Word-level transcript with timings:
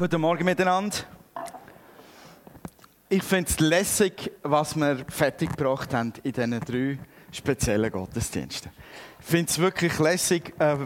Guten 0.00 0.22
Morgen 0.22 0.46
miteinander. 0.46 0.96
Ich 3.10 3.22
finde 3.22 3.50
es 3.50 3.60
lässig, 3.60 4.32
was 4.42 4.74
wir 4.74 5.04
fertig 5.10 5.50
gebracht 5.54 5.92
haben 5.92 6.14
in 6.22 6.32
diesen 6.32 6.58
drei 6.58 6.98
speziellen 7.30 7.92
Gottesdiensten. 7.92 8.72
Ich 9.20 9.26
finde 9.26 9.50
es 9.50 9.58
wirklich 9.58 9.98
lässig. 9.98 10.54
Äh, 10.58 10.76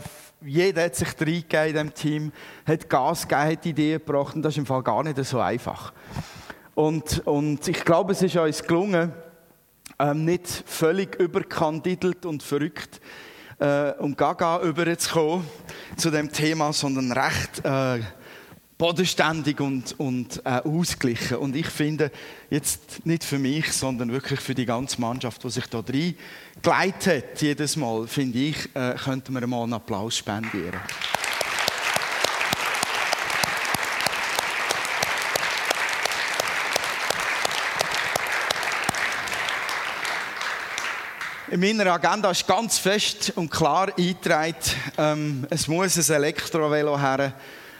jeder 0.44 0.82
hat 0.82 0.96
sich 0.96 1.10
reingegeben 1.10 1.66
in 1.66 1.72
diesem 1.74 1.94
Team, 1.94 2.32
hat 2.66 2.90
Gas 2.90 3.28
gegeben, 3.28 3.52
hat 3.52 3.66
Ideen 3.66 4.00
gebracht 4.04 4.34
und 4.34 4.42
das 4.42 4.54
ist 4.54 4.58
im 4.58 4.66
Fall 4.66 4.82
gar 4.82 5.04
nicht 5.04 5.24
so 5.24 5.38
einfach. 5.38 5.92
Und, 6.74 7.24
und 7.24 7.68
ich 7.68 7.84
glaube, 7.84 8.14
es 8.14 8.22
ist 8.22 8.34
uns 8.34 8.64
gelungen, 8.64 9.12
ähm, 10.00 10.24
nicht 10.24 10.48
völlig 10.66 11.14
überkandidelt 11.20 12.26
und 12.26 12.42
verrückt 12.42 13.00
äh, 13.60 13.92
und 13.92 14.18
gaga 14.18 14.60
überzukommen 14.60 15.46
zu 15.96 16.10
dem 16.10 16.32
Thema, 16.32 16.72
sondern 16.72 17.12
recht 17.12 17.64
äh, 17.64 18.00
bodenständig 18.76 19.60
und, 19.60 19.98
und 19.98 20.42
äh, 20.44 20.60
ausgeglichen. 20.64 21.36
Und 21.36 21.54
ich 21.54 21.66
finde, 21.66 22.10
jetzt 22.50 23.06
nicht 23.06 23.22
für 23.22 23.38
mich, 23.38 23.72
sondern 23.72 24.10
wirklich 24.10 24.40
für 24.40 24.54
die 24.54 24.66
ganze 24.66 25.00
Mannschaft, 25.00 25.44
die 25.44 25.50
sich 25.50 25.66
da 25.66 25.80
drin 25.82 26.16
geleitet 26.60 27.32
hat, 27.32 27.42
jedes 27.42 27.76
Mal, 27.76 28.06
finde 28.08 28.38
ich, 28.38 28.56
äh, 28.74 28.94
könnten 28.94 29.32
wir 29.34 29.46
mal 29.46 29.62
einen 29.62 29.74
Applaus 29.74 30.16
spendieren. 30.16 30.80
In 41.50 41.60
meiner 41.60 41.92
Agenda 41.92 42.32
ist 42.32 42.48
ganz 42.48 42.78
fest 42.78 43.32
und 43.36 43.48
klar 43.48 43.92
eingetragen, 43.96 44.56
ähm, 44.98 45.46
es 45.50 45.68
muss 45.68 45.96
ein 45.96 46.16
Elektrovelo 46.16 46.98
her 46.98 47.32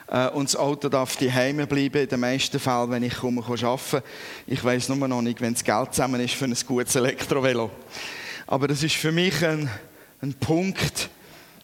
äh, 0.09 0.29
und 0.29 0.49
das 0.49 0.57
Auto 0.57 0.89
darf 0.89 1.17
daheim 1.17 1.67
bleiben, 1.67 2.03
in 2.03 2.09
den 2.09 2.21
meisten 2.21 2.59
Fällen, 2.59 2.91
wenn 2.91 3.03
ich 3.03 3.17
komme, 3.17 3.43
arbeiten 3.43 4.03
Ich 4.47 4.63
weiß 4.63 4.91
nur 4.91 5.09
noch 5.09 5.23
nicht, 5.23 5.41
wenn 5.41 5.55
das 5.55 5.65
Geld 5.65 5.95
zusammen 5.95 6.21
ist 6.21 6.35
für 6.35 6.45
ein 6.45 6.57
gutes 6.67 6.95
Elektrovelo. 6.95 7.71
Aber 8.47 8.69
das 8.69 8.83
ist 8.83 8.97
für 8.97 9.13
mich 9.13 9.45
ein, 9.45 9.71
ein 10.21 10.35
Punkt, 10.35 11.09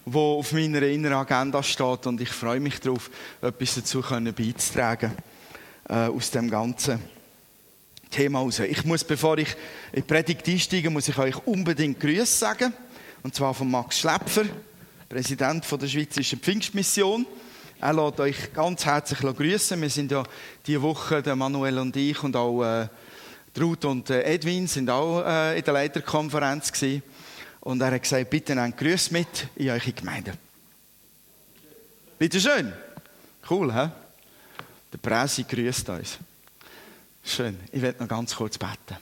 der 0.07 0.21
auf 0.21 0.53
meiner 0.53 0.83
inneren 0.83 1.19
Agenda 1.19 1.63
steht 1.63 2.07
und 2.07 2.21
ich 2.21 2.31
freue 2.31 2.61
mich 2.61 2.81
darauf, 2.81 3.11
etwas 3.43 3.75
dazu 3.75 4.01
beizutragen 4.01 5.13
äh, 5.89 5.95
aus 6.07 6.31
dem 6.31 6.51
Ganzen. 6.51 7.01
Thema 8.11 8.41
raus. 8.41 8.59
Ich 8.59 8.85
muss, 8.85 9.05
bevor 9.05 9.39
ich 9.39 9.51
in 9.93 10.01
die 10.01 10.03
Predigt 10.03 10.47
einsteige, 10.49 10.91
muss 10.91 11.09
ich 11.09 11.17
euch 11.17 11.47
unbedingt 11.47 12.01
Grüße 12.01 12.27
sagen. 12.27 12.73
Und 13.23 13.35
zwar 13.35 13.55
von 13.55 13.71
Max 13.71 14.01
Schläpfer, 14.01 14.45
Präsident 15.09 15.65
der 15.71 15.87
Schweizerischen 15.87 16.41
Pfingstmission. 16.41 17.25
Er 17.83 17.95
lässt 17.95 18.21
euch 18.21 18.53
ganz 18.53 18.85
herzlich 18.85 19.21
grüßen. 19.21 19.81
Wir 19.81 19.89
sind 19.89 20.13
ja 20.13 20.23
diese 20.67 20.83
Woche, 20.83 21.23
der 21.23 21.35
Manuel 21.35 21.79
und 21.79 21.97
ich 21.97 22.23
und 22.23 22.37
auch 22.37 22.63
äh, 22.63 22.89
Ruth 23.59 23.87
und 23.87 24.11
äh, 24.11 24.23
Edwin 24.23 24.67
sind 24.67 24.91
auch 24.91 25.25
äh, 25.25 25.57
in 25.57 25.65
der 25.65 25.73
Leiterkonferenz 25.73 26.73
gewesen. 26.73 27.03
Und 27.61 27.81
er 27.81 27.93
hat 27.93 28.03
gesagt, 28.03 28.29
bitte 28.29 28.55
nehmt 28.55 28.77
Grüße 28.77 29.15
mit 29.15 29.47
in 29.57 29.71
eure 29.71 29.93
Gemeinde. 29.93 30.35
Bitte 32.19 32.39
schön. 32.39 32.71
Cool, 33.49 33.73
hä? 33.73 33.89
Der 34.93 34.99
Präsi 34.99 35.45
grüßt 35.45 35.89
uns. 35.89 36.19
Schön. 37.25 37.59
Ich 37.73 37.81
werde 37.81 38.03
noch 38.03 38.09
ganz 38.11 38.37
kurz 38.37 38.59
beten. 38.59 38.99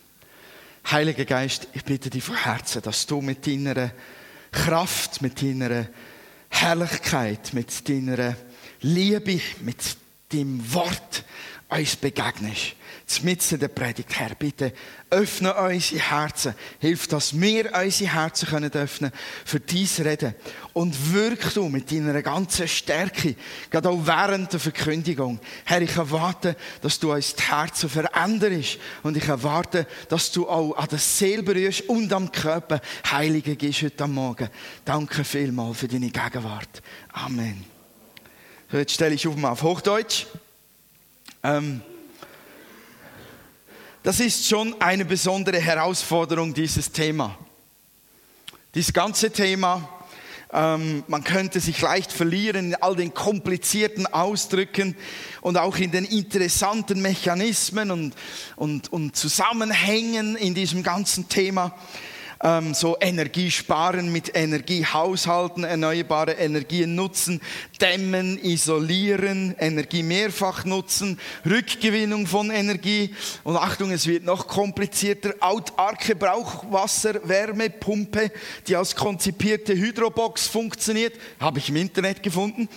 Heiliger 0.88 1.24
Geist, 1.24 1.66
ich 1.72 1.84
bitte 1.84 2.10
dich 2.10 2.22
von 2.22 2.36
Herzen, 2.36 2.80
dass 2.82 3.06
du 3.06 3.20
mit 3.22 3.44
deiner 3.44 3.90
Kraft, 4.52 5.20
mit 5.20 5.42
deiner 5.42 5.88
Herrlichkeit, 6.48 7.52
mit 7.54 7.88
deiner 7.88 8.36
Liebe, 8.80 9.40
mit 9.60 9.96
deinem 10.30 10.72
Wort 10.72 11.24
uns 11.68 11.96
begegnest 11.96 12.74
mitten 13.22 13.58
der 13.58 13.68
Predigt. 13.68 14.18
Herr, 14.18 14.34
bitte 14.34 14.72
öffne 15.10 15.54
unsere 15.54 16.00
Herzen. 16.00 16.54
Hilf, 16.78 17.08
dass 17.08 17.38
wir 17.38 17.72
unsere 17.74 18.12
Herzen 18.12 18.48
können 18.48 18.72
öffnen 18.72 19.12
für 19.44 19.60
dies 19.60 20.00
Reden. 20.00 20.34
Und 20.72 21.14
wirk 21.14 21.54
du 21.54 21.68
mit 21.68 21.90
deiner 21.90 22.22
ganzen 22.22 22.68
Stärke, 22.68 23.34
gerade 23.70 23.88
auch 23.88 24.06
während 24.06 24.52
der 24.52 24.60
Verkündigung. 24.60 25.40
Herr, 25.64 25.80
ich 25.80 25.96
erwarte, 25.96 26.56
dass 26.82 26.98
du 26.98 27.12
uns 27.12 27.34
die 27.34 27.42
Herzen 27.44 27.88
veränderst. 27.88 28.78
Und 29.02 29.16
ich 29.16 29.26
erwarte, 29.26 29.86
dass 30.08 30.30
du 30.30 30.48
auch 30.48 30.76
an 30.76 30.88
der 30.88 30.98
Seele 30.98 31.42
berührst 31.42 31.88
und 31.88 32.12
am 32.12 32.30
Körper 32.30 32.80
Heilige 33.10 33.56
gibst 33.56 33.82
heute 33.82 34.06
Morgen. 34.06 34.48
Danke 34.84 35.24
vielmals 35.24 35.78
für 35.78 35.88
deine 35.88 36.10
Gegenwart. 36.10 36.82
Amen. 37.12 37.77
Jetzt 38.70 38.92
stelle 38.92 39.14
ich 39.14 39.26
auf 39.26 39.34
mal 39.34 39.52
auf 39.52 39.62
Hochdeutsch. 39.62 40.26
Ähm, 41.42 41.80
das 44.02 44.20
ist 44.20 44.46
schon 44.46 44.78
eine 44.78 45.06
besondere 45.06 45.58
Herausforderung, 45.58 46.52
dieses 46.52 46.92
Thema. 46.92 47.38
Dieses 48.74 48.92
ganze 48.92 49.30
Thema, 49.30 49.88
ähm, 50.52 51.02
man 51.08 51.24
könnte 51.24 51.60
sich 51.60 51.80
leicht 51.80 52.12
verlieren 52.12 52.66
in 52.66 52.74
all 52.74 52.94
den 52.94 53.14
komplizierten 53.14 54.06
Ausdrücken 54.06 54.94
und 55.40 55.56
auch 55.56 55.78
in 55.78 55.90
den 55.90 56.04
interessanten 56.04 57.00
Mechanismen 57.00 57.90
und, 57.90 58.14
und, 58.56 58.92
und 58.92 59.16
Zusammenhängen 59.16 60.36
in 60.36 60.54
diesem 60.54 60.82
ganzen 60.82 61.26
Thema 61.30 61.74
ähm, 62.42 62.74
so 62.74 62.96
Energie 63.00 63.50
sparen, 63.50 64.12
mit 64.12 64.36
Energie 64.36 64.84
haushalten, 64.84 65.64
erneuerbare 65.64 66.32
Energien 66.32 66.94
nutzen, 66.94 67.40
dämmen, 67.80 68.38
isolieren, 68.42 69.54
Energie 69.58 70.02
mehrfach 70.02 70.64
nutzen, 70.64 71.18
Rückgewinnung 71.44 72.26
von 72.26 72.50
Energie. 72.50 73.14
Und 73.44 73.56
Achtung, 73.56 73.90
es 73.90 74.06
wird 74.06 74.24
noch 74.24 74.46
komplizierter, 74.46 75.34
autarke 75.40 76.14
Brauchwasserwärmepumpe, 76.14 78.30
die 78.66 78.76
als 78.76 78.94
konzipierte 78.94 79.74
Hydrobox 79.74 80.46
funktioniert, 80.46 81.14
habe 81.40 81.58
ich 81.58 81.68
im 81.68 81.76
Internet 81.76 82.22
gefunden 82.22 82.68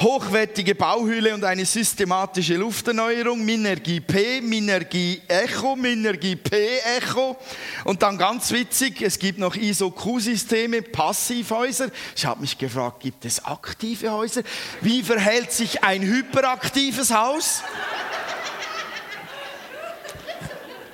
hochwertige 0.00 0.74
Bauhülle 0.74 1.34
und 1.34 1.44
eine 1.44 1.64
systematische 1.64 2.56
Lufterneuerung, 2.56 3.44
Minergie 3.44 4.00
P, 4.00 4.40
Minergie 4.40 5.20
Echo, 5.28 5.76
Minergie 5.76 6.36
P 6.36 6.78
Echo 6.98 7.36
und 7.84 8.02
dann 8.02 8.18
ganz 8.18 8.50
witzig, 8.50 9.02
es 9.02 9.18
gibt 9.18 9.38
noch 9.38 9.54
ISO-Q-Systeme, 9.54 10.82
Passivhäuser. 10.82 11.90
Ich 12.16 12.24
habe 12.24 12.40
mich 12.40 12.58
gefragt, 12.58 13.00
gibt 13.00 13.24
es 13.24 13.44
aktive 13.44 14.10
Häuser? 14.12 14.42
Wie 14.80 15.02
verhält 15.02 15.52
sich 15.52 15.82
ein 15.84 16.02
hyperaktives 16.02 17.12
Haus? 17.12 17.62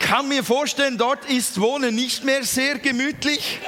kann 0.08 0.26
mir 0.26 0.42
vorstellen, 0.42 0.96
dort 0.96 1.26
ist 1.26 1.60
Wohnen 1.60 1.94
nicht 1.94 2.24
mehr 2.24 2.42
sehr 2.42 2.78
gemütlich. 2.78 3.58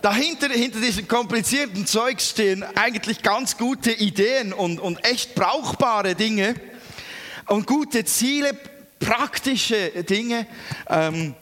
Dahinter, 0.00 0.48
hinter 0.50 0.80
diesem 0.80 1.08
komplizierten 1.08 1.84
Zeug 1.84 2.20
stehen 2.20 2.62
eigentlich 2.76 3.20
ganz 3.20 3.56
gute 3.56 3.90
Ideen 3.90 4.52
und, 4.52 4.78
und 4.78 5.04
echt 5.04 5.34
brauchbare 5.34 6.14
Dinge 6.14 6.54
und 7.46 7.66
gute 7.66 8.04
Ziele, 8.04 8.56
praktische 9.00 10.04
Dinge, 10.04 10.46
ähm, 10.88 11.34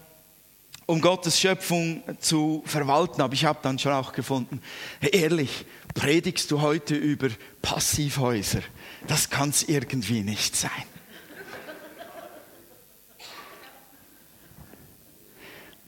um 0.86 1.02
Gottes 1.02 1.38
Schöpfung 1.38 2.02
zu 2.18 2.62
verwalten. 2.64 3.20
Aber 3.20 3.34
ich 3.34 3.44
habe 3.44 3.58
dann 3.60 3.78
schon 3.78 3.92
auch 3.92 4.12
gefunden, 4.12 4.62
ehrlich, 5.00 5.66
predigst 5.92 6.50
du 6.50 6.62
heute 6.62 6.94
über 6.94 7.28
Passivhäuser? 7.60 8.60
Das 9.06 9.28
kann 9.28 9.50
es 9.50 9.64
irgendwie 9.64 10.22
nicht 10.22 10.56
sein. 10.56 10.70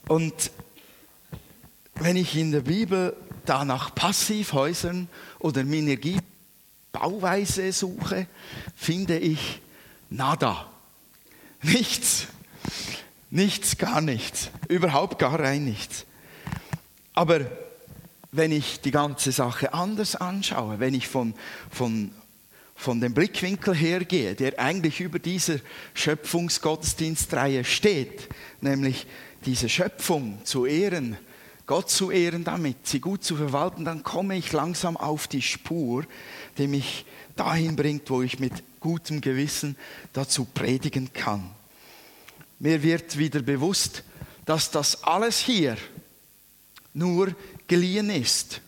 Und 0.07 0.51
wenn 1.99 2.15
ich 2.15 2.35
in 2.35 2.51
der 2.51 2.61
Bibel 2.61 3.15
da 3.45 3.65
nach 3.65 3.93
Passivhäusern 3.93 5.07
oder 5.39 5.63
Minergiebauweise 5.63 7.71
suche, 7.71 8.27
finde 8.75 9.17
ich 9.17 9.61
nada. 10.09 10.69
Nichts. 11.61 12.27
Nichts, 13.29 13.77
gar 13.77 14.01
nichts. 14.01 14.49
Überhaupt 14.69 15.19
gar 15.19 15.39
rein 15.39 15.65
nichts. 15.65 16.05
Aber 17.13 17.41
wenn 18.31 18.51
ich 18.51 18.81
die 18.81 18.91
ganze 18.91 19.31
Sache 19.31 19.73
anders 19.73 20.15
anschaue, 20.15 20.79
wenn 20.79 20.93
ich 20.93 21.07
von, 21.07 21.33
von, 21.69 22.11
von 22.75 23.01
dem 23.01 23.13
Blickwinkel 23.13 23.75
hergehe, 23.75 24.35
der 24.35 24.59
eigentlich 24.59 25.01
über 25.01 25.19
dieser 25.19 25.59
Schöpfungsgottesdienstreihe 25.93 27.65
steht, 27.65 28.29
nämlich 28.61 29.05
diese 29.45 29.69
Schöpfung 29.69 30.43
zu 30.45 30.65
ehren, 30.65 31.17
Gott 31.69 31.91
zu 31.91 32.09
ehren 32.09 32.43
damit, 32.43 32.87
sie 32.87 32.99
gut 32.99 33.23
zu 33.23 33.35
verwalten, 33.35 33.85
dann 33.85 34.01
komme 34.01 34.35
ich 34.35 34.51
langsam 34.53 34.97
auf 34.97 35.27
die 35.27 35.43
Spur, 35.43 36.03
die 36.57 36.65
mich 36.65 37.05
dahin 37.35 37.75
bringt, 37.75 38.09
wo 38.09 38.23
ich 38.23 38.39
mit 38.39 38.53
gutem 38.79 39.21
Gewissen 39.21 39.75
dazu 40.11 40.45
predigen 40.45 41.13
kann. 41.13 41.47
Mir 42.57 42.81
wird 42.81 43.19
wieder 43.19 43.43
bewusst, 43.43 44.03
dass 44.45 44.71
das 44.71 45.03
alles 45.03 45.37
hier 45.37 45.77
nur 46.95 47.35
geliehen 47.67 48.09
ist. 48.09 48.61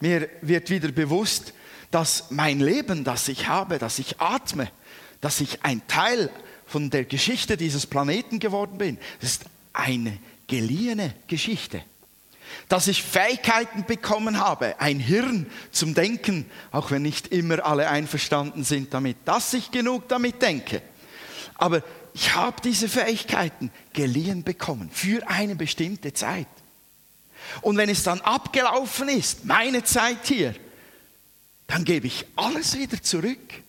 Mir 0.00 0.30
wird 0.40 0.70
wieder 0.70 0.92
bewusst, 0.92 1.52
dass 1.90 2.30
mein 2.30 2.58
Leben, 2.60 3.04
das 3.04 3.28
ich 3.28 3.48
habe, 3.48 3.78
dass 3.78 3.98
ich 3.98 4.18
atme, 4.18 4.70
dass 5.20 5.42
ich 5.42 5.62
ein 5.62 5.86
Teil 5.88 6.30
von 6.64 6.88
der 6.88 7.04
Geschichte 7.04 7.58
dieses 7.58 7.86
Planeten 7.86 8.38
geworden 8.38 8.78
bin, 8.78 8.96
das 9.20 9.32
ist 9.32 9.44
eine 9.74 10.18
geliehene 10.46 11.14
Geschichte. 11.26 11.84
Dass 12.68 12.88
ich 12.88 13.02
Fähigkeiten 13.02 13.84
bekommen 13.84 14.38
habe, 14.38 14.80
ein 14.80 14.98
Hirn 15.00 15.46
zum 15.70 15.94
Denken, 15.94 16.50
auch 16.72 16.90
wenn 16.90 17.02
nicht 17.02 17.28
immer 17.28 17.64
alle 17.64 17.88
einverstanden 17.88 18.64
sind 18.64 18.94
damit, 18.94 19.16
dass 19.24 19.54
ich 19.54 19.70
genug 19.70 20.08
damit 20.08 20.42
denke. 20.42 20.82
Aber 21.56 21.82
ich 22.14 22.34
habe 22.34 22.60
diese 22.62 22.88
Fähigkeiten 22.88 23.70
geliehen 23.92 24.44
bekommen 24.44 24.88
für 24.92 25.26
eine 25.28 25.56
bestimmte 25.56 26.12
Zeit. 26.12 26.46
Und 27.60 27.76
wenn 27.76 27.88
es 27.88 28.02
dann 28.02 28.20
abgelaufen 28.20 29.08
ist, 29.08 29.44
meine 29.44 29.84
Zeit 29.84 30.26
hier, 30.26 30.54
dann 31.66 31.84
gebe 31.84 32.06
ich 32.06 32.24
alles 32.36 32.76
wieder 32.78 33.02
zurück. 33.02 33.62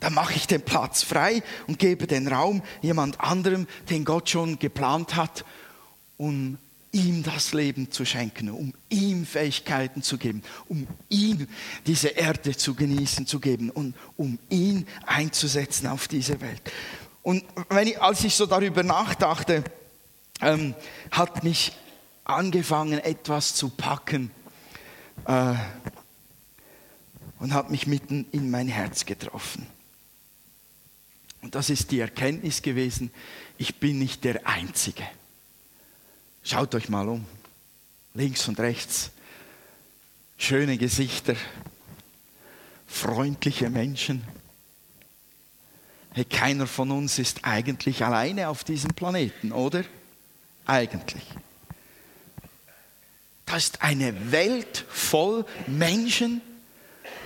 Dann 0.00 0.14
mache 0.14 0.34
ich 0.34 0.46
den 0.46 0.62
Platz 0.62 1.02
frei 1.02 1.42
und 1.66 1.78
gebe 1.78 2.06
den 2.06 2.26
Raum 2.26 2.62
jemand 2.80 3.20
anderem, 3.20 3.68
den 3.88 4.04
Gott 4.04 4.28
schon 4.28 4.58
geplant 4.58 5.14
hat, 5.14 5.44
um 6.16 6.58
ihm 6.92 7.22
das 7.22 7.54
Leben 7.54 7.90
zu 7.90 8.04
schenken, 8.04 8.50
um 8.50 8.74
ihm 8.90 9.24
Fähigkeiten 9.24 10.02
zu 10.02 10.18
geben, 10.18 10.42
um 10.68 10.86
ihm 11.08 11.48
diese 11.86 12.08
Erde 12.08 12.54
zu 12.54 12.74
genießen 12.74 13.26
zu 13.26 13.40
geben 13.40 13.70
und 13.70 13.96
um 14.16 14.38
ihn 14.50 14.86
einzusetzen 15.06 15.86
auf 15.86 16.06
diese 16.06 16.40
Welt. 16.42 16.60
Und 17.22 17.44
wenn 17.70 17.88
ich, 17.88 18.00
als 18.00 18.22
ich 18.24 18.34
so 18.34 18.46
darüber 18.46 18.82
nachdachte, 18.82 19.64
ähm, 20.42 20.74
hat 21.10 21.44
mich 21.44 21.72
angefangen, 22.24 22.98
etwas 22.98 23.54
zu 23.54 23.70
packen 23.70 24.30
äh, 25.26 25.54
und 27.38 27.54
hat 27.54 27.70
mich 27.70 27.86
mitten 27.86 28.26
in 28.32 28.50
mein 28.50 28.68
Herz 28.68 29.06
getroffen. 29.06 29.66
Und 31.40 31.54
das 31.54 31.70
ist 31.70 31.90
die 31.90 32.00
Erkenntnis 32.00 32.62
gewesen, 32.62 33.10
ich 33.56 33.76
bin 33.80 33.98
nicht 33.98 34.24
der 34.24 34.46
Einzige. 34.46 35.04
Schaut 36.44 36.74
euch 36.74 36.88
mal 36.88 37.08
um, 37.08 37.24
links 38.14 38.48
und 38.48 38.58
rechts, 38.58 39.10
schöne 40.36 40.76
Gesichter, 40.76 41.36
freundliche 42.86 43.70
Menschen. 43.70 44.24
Hey, 46.14 46.24
keiner 46.24 46.66
von 46.66 46.90
uns 46.90 47.20
ist 47.20 47.44
eigentlich 47.44 48.04
alleine 48.04 48.48
auf 48.48 48.64
diesem 48.64 48.92
Planeten, 48.92 49.52
oder? 49.52 49.84
Eigentlich. 50.66 51.22
Das 53.46 53.64
ist 53.64 53.82
eine 53.82 54.32
Welt 54.32 54.84
voll 54.90 55.46
Menschen, 55.68 56.40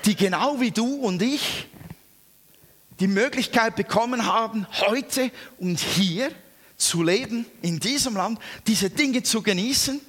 die 0.04 0.14
genau 0.14 0.60
wie 0.60 0.72
du 0.72 0.94
und 0.96 1.22
ich 1.22 1.66
die 3.00 3.08
Möglichkeit 3.08 3.76
bekommen 3.76 4.26
haben, 4.26 4.66
heute 4.72 5.30
und 5.58 5.80
hier 5.80 6.30
zu 6.76 7.02
leben, 7.02 7.46
in 7.62 7.80
diesem 7.80 8.16
Land, 8.16 8.38
diese 8.66 8.90
Dinge 8.90 9.22
zu 9.22 9.42
genießen, 9.42 10.00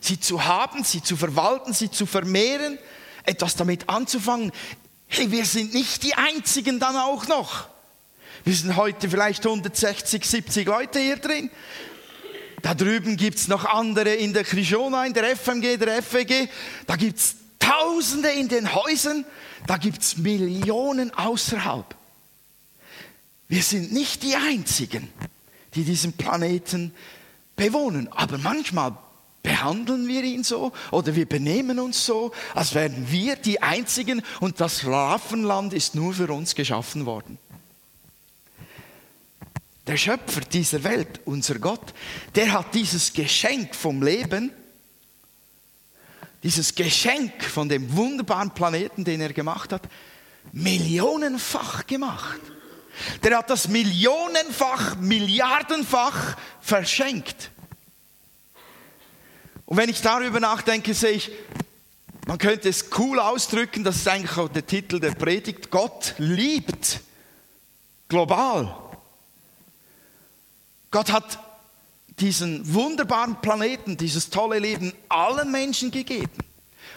sie 0.00 0.20
zu 0.20 0.44
haben, 0.44 0.84
sie 0.84 1.02
zu 1.02 1.16
verwalten, 1.16 1.72
sie 1.72 1.90
zu 1.90 2.06
vermehren, 2.06 2.78
etwas 3.24 3.56
damit 3.56 3.88
anzufangen. 3.88 4.52
Hey, 5.08 5.30
wir 5.30 5.44
sind 5.44 5.74
nicht 5.74 6.02
die 6.02 6.14
Einzigen 6.14 6.78
dann 6.78 6.96
auch 6.96 7.26
noch. 7.28 7.68
Wir 8.44 8.54
sind 8.54 8.76
heute 8.76 9.08
vielleicht 9.08 9.44
160, 9.44 10.24
70 10.24 10.66
Leute 10.66 11.00
hier 11.00 11.16
drin. 11.16 11.50
Da 12.62 12.74
drüben 12.74 13.16
gibt 13.16 13.38
es 13.38 13.48
noch 13.48 13.64
andere 13.64 14.14
in 14.14 14.32
der 14.32 14.44
Krishona, 14.44 15.06
in 15.06 15.14
der 15.14 15.36
FMG, 15.36 15.78
der 15.78 16.02
FWG. 16.02 16.48
Da 16.86 16.96
gibt 16.96 17.18
es 17.18 17.36
Tausende 17.66 18.30
in 18.30 18.48
den 18.48 18.74
Häusern. 18.74 19.24
Da 19.66 19.76
gibt 19.76 20.00
es 20.00 20.16
Millionen 20.16 21.12
außerhalb. 21.12 21.96
Wir 23.48 23.62
sind 23.62 23.92
nicht 23.92 24.22
die 24.22 24.36
Einzigen, 24.36 25.08
die 25.74 25.84
diesen 25.84 26.12
Planeten 26.14 26.92
bewohnen. 27.56 28.08
Aber 28.12 28.38
manchmal 28.38 28.96
behandeln 29.42 30.08
wir 30.08 30.24
ihn 30.24 30.42
so 30.42 30.72
oder 30.90 31.14
wir 31.14 31.26
benehmen 31.26 31.78
uns 31.78 32.04
so, 32.04 32.32
als 32.54 32.74
wären 32.74 33.10
wir 33.10 33.36
die 33.36 33.62
Einzigen 33.62 34.22
und 34.40 34.60
das 34.60 34.80
Schlafenland 34.80 35.72
ist 35.72 35.94
nur 35.94 36.14
für 36.14 36.32
uns 36.32 36.54
geschaffen 36.54 37.06
worden. 37.06 37.38
Der 39.86 39.96
Schöpfer 39.96 40.40
dieser 40.40 40.82
Welt, 40.82 41.20
unser 41.26 41.60
Gott, 41.60 41.94
der 42.34 42.52
hat 42.52 42.74
dieses 42.74 43.12
Geschenk 43.12 43.72
vom 43.76 44.02
Leben, 44.02 44.50
dieses 46.42 46.74
Geschenk 46.74 47.44
von 47.44 47.68
dem 47.68 47.94
wunderbaren 47.94 48.50
Planeten, 48.50 49.04
den 49.04 49.20
er 49.20 49.32
gemacht 49.32 49.72
hat, 49.72 49.82
millionenfach 50.52 51.86
gemacht. 51.86 52.40
Der 53.22 53.38
hat 53.38 53.50
das 53.50 53.68
millionenfach, 53.68 54.96
milliardenfach 54.96 56.36
verschenkt. 56.60 57.50
Und 59.66 59.76
wenn 59.76 59.88
ich 59.88 60.00
darüber 60.00 60.40
nachdenke, 60.40 60.94
sehe 60.94 61.10
ich, 61.12 61.30
man 62.26 62.38
könnte 62.38 62.68
es 62.68 62.86
cool 62.98 63.20
ausdrücken, 63.20 63.84
das 63.84 63.96
ist 63.96 64.08
eigentlich 64.08 64.36
auch 64.36 64.48
der 64.48 64.66
Titel 64.66 64.98
der 65.00 65.12
Predigt, 65.12 65.70
Gott 65.70 66.14
liebt 66.18 67.00
global. 68.08 68.76
Gott 70.90 71.12
hat 71.12 71.38
diesen 72.18 72.72
wunderbaren 72.72 73.40
Planeten, 73.40 73.96
dieses 73.96 74.30
tolle 74.30 74.58
Leben 74.58 74.92
allen 75.08 75.50
Menschen 75.50 75.90
gegeben. 75.90 76.30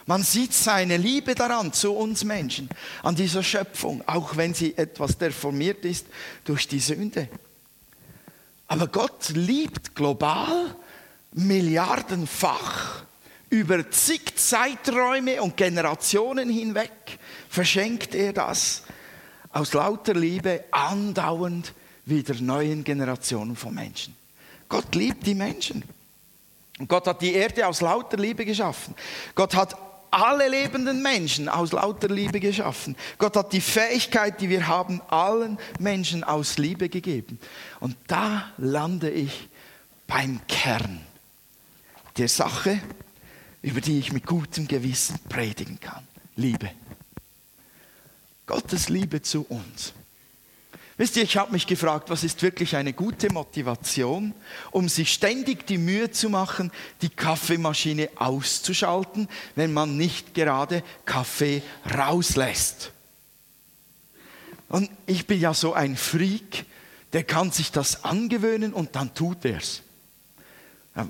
Man 0.10 0.24
sieht 0.24 0.56
seine 0.56 0.98
Liebe 0.98 1.36
daran 1.36 1.72
zu 1.72 1.94
uns 1.94 2.24
Menschen, 2.24 2.68
an 3.04 3.14
dieser 3.14 3.44
Schöpfung, 3.44 4.02
auch 4.08 4.38
wenn 4.38 4.56
sie 4.56 4.76
etwas 4.76 5.20
deformiert 5.20 5.86
ist 5.86 6.08
durch 6.46 6.68
die 6.68 6.80
Sünde. 6.80 7.30
Aber 8.66 8.88
Gott 8.88 9.30
liebt 9.30 9.94
global, 9.94 10.74
milliardenfach, 11.34 13.04
über 13.52 13.92
zig 13.92 14.36
Zeiträume 14.36 15.44
und 15.44 15.56
Generationen 15.56 16.50
hinweg 16.50 17.20
verschenkt 17.48 18.16
er 18.16 18.34
das 18.34 18.82
aus 19.52 19.74
lauter 19.74 20.16
Liebe 20.16 20.64
andauernd 20.72 21.72
wieder 22.06 22.34
neuen 22.34 22.84
Generationen 22.84 23.56
von 23.56 23.76
Menschen. 23.76 24.16
Gott 24.70 24.96
liebt 24.96 25.28
die 25.28 25.36
Menschen. 25.36 25.84
Und 26.80 26.88
Gott 26.88 27.06
hat 27.06 27.22
die 27.22 27.34
Erde 27.34 27.68
aus 27.68 27.82
lauter 27.82 28.18
Liebe 28.18 28.44
geschaffen. 28.44 28.96
Gott 29.36 29.54
hat 29.54 29.89
alle 30.12 30.48
lebenden 30.48 31.02
Menschen 31.02 31.50
aus 31.50 31.72
lauter 31.72 32.10
Liebe 32.10 32.40
geschaffen. 32.40 32.96
Gott 33.18 33.36
hat 33.36 33.54
die 33.54 33.62
Fähigkeit, 33.62 34.42
die 34.42 34.50
wir 34.50 34.68
haben, 34.68 35.02
allen 35.08 35.58
Menschen 35.80 36.24
aus 36.24 36.58
Liebe 36.58 36.90
gegeben. 36.90 37.40
Und 37.80 37.96
da 38.08 38.52
lande 38.58 39.10
ich 39.10 39.50
beim 40.08 40.40
Kern 40.48 41.02
der 42.18 42.28
Sache, 42.28 42.80
über 43.62 43.82
die 43.82 44.00
ich 44.00 44.12
mit 44.12 44.26
gutem 44.26 44.68
Gewissen 44.68 45.20
predigen 45.30 45.80
kann. 45.80 46.08
Liebe. 46.36 46.72
Gottes 48.46 48.90
Liebe 48.90 49.22
zu 49.22 49.46
uns. 49.48 49.94
Wisst 51.00 51.16
ihr, 51.16 51.24
ich 51.24 51.38
habe 51.38 51.54
mich 51.54 51.66
gefragt, 51.66 52.10
was 52.10 52.26
ist 52.26 52.42
wirklich 52.42 52.76
eine 52.76 52.92
gute 52.92 53.32
Motivation, 53.32 54.34
um 54.70 54.90
sich 54.90 55.14
ständig 55.14 55.66
die 55.66 55.78
Mühe 55.78 56.12
zu 56.12 56.28
machen, 56.30 56.74
die 57.02 57.08
Kaffeemaschine 57.08 58.10
auszuschalten, 58.18 59.30
wenn 59.56 59.72
man 59.72 59.96
nicht 59.96 60.34
gerade 60.34 60.84
Kaffee 61.06 61.62
rauslässt. 61.98 62.92
Und 64.68 64.92
ich 65.06 65.26
bin 65.26 65.40
ja 65.40 65.54
so 65.54 65.74
ein 65.74 65.96
Freak, 65.96 66.66
der 67.14 67.24
kann 67.24 67.52
sich 67.52 67.72
das 67.72 68.04
angewöhnen 68.04 68.74
und 68.74 68.98
dann 68.98 69.16
tut 69.16 69.46
er 69.46 69.60
es. 69.60 69.84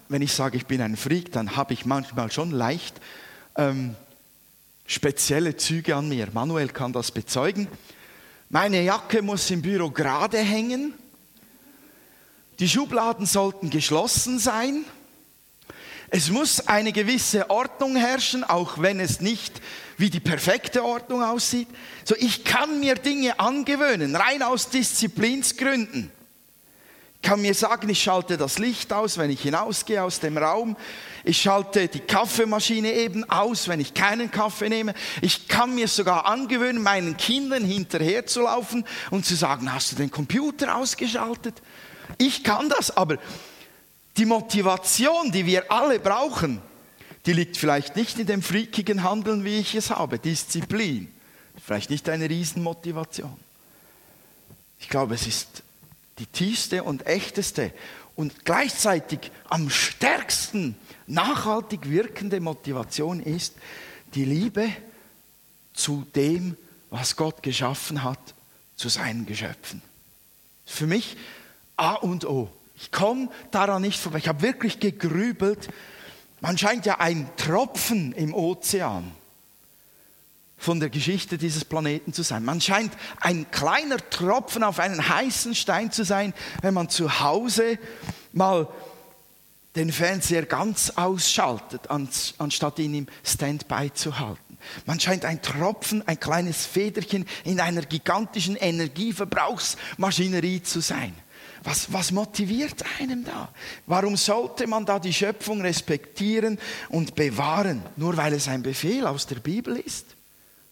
Wenn 0.07 0.21
ich 0.21 0.33
sage, 0.33 0.55
ich 0.55 0.67
bin 0.67 0.83
ein 0.83 0.97
Freak, 0.97 1.31
dann 1.31 1.55
habe 1.55 1.73
ich 1.73 1.87
manchmal 1.87 2.31
schon 2.31 2.51
leicht 2.51 3.01
ähm, 3.55 3.95
spezielle 4.85 5.57
Züge 5.57 5.95
an 5.95 6.09
mir. 6.09 6.27
Manuel 6.31 6.67
kann 6.67 6.93
das 6.93 7.09
bezeugen. 7.09 7.67
Meine 8.51 8.81
Jacke 8.81 9.21
muss 9.21 9.51
im 9.51 9.61
Büro 9.61 9.91
gerade 9.91 10.39
hängen. 10.39 10.95
Die 12.57 12.67
Schubladen 12.67 13.27
sollten 13.27 13.69
geschlossen 13.69 14.39
sein. 14.39 14.85
Es 16.09 16.31
muss 16.31 16.67
eine 16.67 16.91
gewisse 16.91 17.51
Ordnung 17.51 17.95
herrschen, 17.95 18.43
auch 18.43 18.81
wenn 18.81 18.99
es 18.99 19.21
nicht 19.21 19.61
wie 19.97 20.09
die 20.09 20.19
perfekte 20.19 20.83
Ordnung 20.83 21.21
aussieht. 21.21 21.67
So, 22.03 22.15
ich 22.17 22.43
kann 22.43 22.79
mir 22.79 22.95
Dinge 22.95 23.39
angewöhnen, 23.39 24.15
rein 24.15 24.41
aus 24.41 24.69
Disziplinsgründen 24.69 26.11
kann 27.21 27.41
mir 27.41 27.53
sagen, 27.53 27.89
ich 27.89 28.01
schalte 28.01 28.37
das 28.37 28.59
Licht 28.59 28.93
aus, 28.93 29.17
wenn 29.17 29.29
ich 29.29 29.41
hinausgehe 29.41 30.01
aus 30.01 30.19
dem 30.19 30.37
Raum. 30.37 30.77
Ich 31.23 31.41
schalte 31.41 31.87
die 31.87 31.99
Kaffeemaschine 31.99 32.93
eben 32.93 33.29
aus, 33.29 33.67
wenn 33.67 33.79
ich 33.79 33.93
keinen 33.93 34.31
Kaffee 34.31 34.69
nehme. 34.69 34.93
Ich 35.21 35.47
kann 35.47 35.75
mir 35.75 35.87
sogar 35.87 36.25
angewöhnen, 36.25 36.81
meinen 36.81 37.17
Kindern 37.17 37.65
hinterher 37.65 38.25
zu 38.25 38.41
laufen 38.41 38.85
und 39.11 39.25
zu 39.25 39.35
sagen, 39.35 39.71
hast 39.73 39.91
du 39.91 39.95
den 39.97 40.11
Computer 40.11 40.75
ausgeschaltet? 40.75 41.61
Ich 42.17 42.43
kann 42.43 42.69
das, 42.69 42.95
aber 42.95 43.17
die 44.17 44.25
Motivation, 44.25 45.31
die 45.31 45.45
wir 45.45 45.71
alle 45.71 45.99
brauchen, 45.99 46.61
die 47.25 47.33
liegt 47.33 47.57
vielleicht 47.57 47.95
nicht 47.95 48.17
in 48.17 48.27
dem 48.27 48.41
freakigen 48.41 49.03
Handeln, 49.03 49.43
wie 49.43 49.59
ich 49.59 49.75
es 49.75 49.89
habe, 49.89 50.19
Disziplin. 50.19 51.11
Vielleicht 51.63 51.89
nicht 51.89 52.07
eine 52.07 52.29
Riesenmotivation. 52.29 53.37
Ich 54.79 54.87
glaube, 54.87 55.15
es 55.15 55.27
ist 55.27 55.63
die 56.19 56.25
tiefste 56.25 56.83
und 56.83 57.07
echteste 57.07 57.73
und 58.15 58.45
gleichzeitig 58.45 59.31
am 59.49 59.69
stärksten 59.69 60.75
nachhaltig 61.07 61.89
wirkende 61.89 62.39
Motivation 62.39 63.19
ist 63.21 63.55
die 64.13 64.25
Liebe 64.25 64.69
zu 65.73 66.05
dem, 66.15 66.57
was 66.89 67.15
Gott 67.15 67.41
geschaffen 67.43 68.03
hat, 68.03 68.19
zu 68.75 68.89
seinen 68.89 69.25
Geschöpfen. 69.25 69.81
Für 70.65 70.87
mich 70.87 71.17
A 71.77 71.93
und 71.93 72.25
O. 72.25 72.49
Ich 72.75 72.91
komme 72.91 73.29
daran 73.51 73.81
nicht 73.81 73.99
vorbei. 73.99 74.19
Ich 74.19 74.27
habe 74.27 74.41
wirklich 74.41 74.79
gegrübelt. 74.79 75.69
Man 76.41 76.57
scheint 76.57 76.85
ja 76.85 76.99
ein 76.99 77.29
Tropfen 77.37 78.11
im 78.13 78.33
Ozean 78.33 79.11
von 80.59 80.79
der 80.79 80.89
Geschichte 80.89 81.37
dieses 81.37 81.65
Planeten 81.65 82.13
zu 82.13 82.21
sein. 82.21 82.43
Man 82.43 82.61
scheint 82.61 82.93
ein 83.21 83.49
kleiner 83.49 83.97
Tropfen 84.09 84.63
auf 84.63 84.79
einen 84.79 85.09
heißen 85.09 85.55
Stein 85.55 85.91
zu 85.91 86.03
sein, 86.03 86.33
wenn 86.61 86.73
man 86.73 86.89
zu 86.89 87.21
Hause 87.21 87.79
mal 88.33 88.67
den 89.75 89.91
Fernseher 89.91 90.45
ganz 90.45 90.91
ausschaltet, 90.91 91.89
anstatt 91.89 92.79
ihn 92.79 92.93
im 92.93 93.07
Standby 93.23 93.91
zu 93.93 94.19
halten. 94.19 94.57
Man 94.85 94.99
scheint 94.99 95.25
ein 95.25 95.41
Tropfen, 95.41 96.05
ein 96.07 96.19
kleines 96.19 96.65
Federchen 96.65 97.25
in 97.45 97.61
einer 97.61 97.83
gigantischen 97.83 98.55
Energieverbrauchsmaschinerie 98.55 100.63
zu 100.63 100.81
sein. 100.81 101.13
Was, 101.63 101.91
was 101.91 102.11
motiviert 102.11 102.83
einem 102.99 103.25
da? 103.25 103.49
Warum 103.85 104.17
sollte 104.17 104.67
man 104.67 104.85
da 104.85 104.99
die 104.99 105.13
Schöpfung 105.13 105.61
respektieren 105.61 106.57
und 106.89 107.15
bewahren? 107.15 107.83
Nur 107.95 108.17
weil 108.17 108.33
es 108.33 108.47
ein 108.47 108.63
Befehl 108.63 109.05
aus 109.05 109.27
der 109.27 109.39
Bibel 109.39 109.75
ist? 109.75 110.15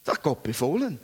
Das 0.08 0.16
hat 0.16 0.24
Gott 0.24 0.42
befohlen. 0.42 1.02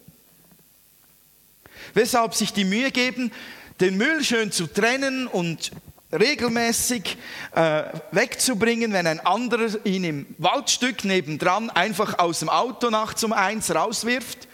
Weshalb 1.94 2.34
sich 2.36 2.54
die 2.54 2.64
Mühe 2.64 2.90
geben, 2.90 3.34
den 3.82 3.98
Müll 3.98 4.24
schön 4.24 4.54
zu 4.54 4.66
trennen 4.66 5.28
und 5.28 5.74
regelmäßig 6.14 7.18
äh, 7.54 7.84
wegzubringen, 8.12 8.94
wenn 8.94 9.06
ein 9.06 9.20
anderer 9.20 9.86
ihn 9.86 10.06
im 10.06 10.36
Waldstück 10.38 11.04
nebendran 11.04 11.70
einfach 11.70 12.18
aus 12.18 12.40
dem 12.40 12.48
Auto 12.48 12.90
nachts 12.90 13.26
um 13.26 13.34
eins 13.34 13.76
rauswirft 13.76 14.48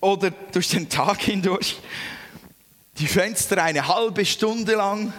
oder 0.00 0.30
durch 0.30 0.68
den 0.68 0.88
Tag 0.88 1.20
hindurch 1.20 1.78
die 2.96 3.06
Fenster 3.06 3.62
eine 3.62 3.86
halbe 3.86 4.24
Stunde 4.24 4.76
lang 4.76 5.12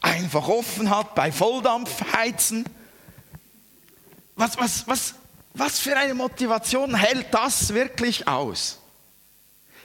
einfach 0.00 0.48
offen 0.48 0.90
hat 0.90 1.14
bei 1.14 1.30
Volldampfheizen. 1.30 2.64
Was, 4.34 4.58
was, 4.58 4.88
was, 4.88 5.14
was 5.54 5.78
für 5.78 5.96
eine 5.96 6.14
Motivation 6.14 6.94
hält 6.94 7.26
das 7.32 7.74
wirklich 7.74 8.28
aus? 8.28 8.78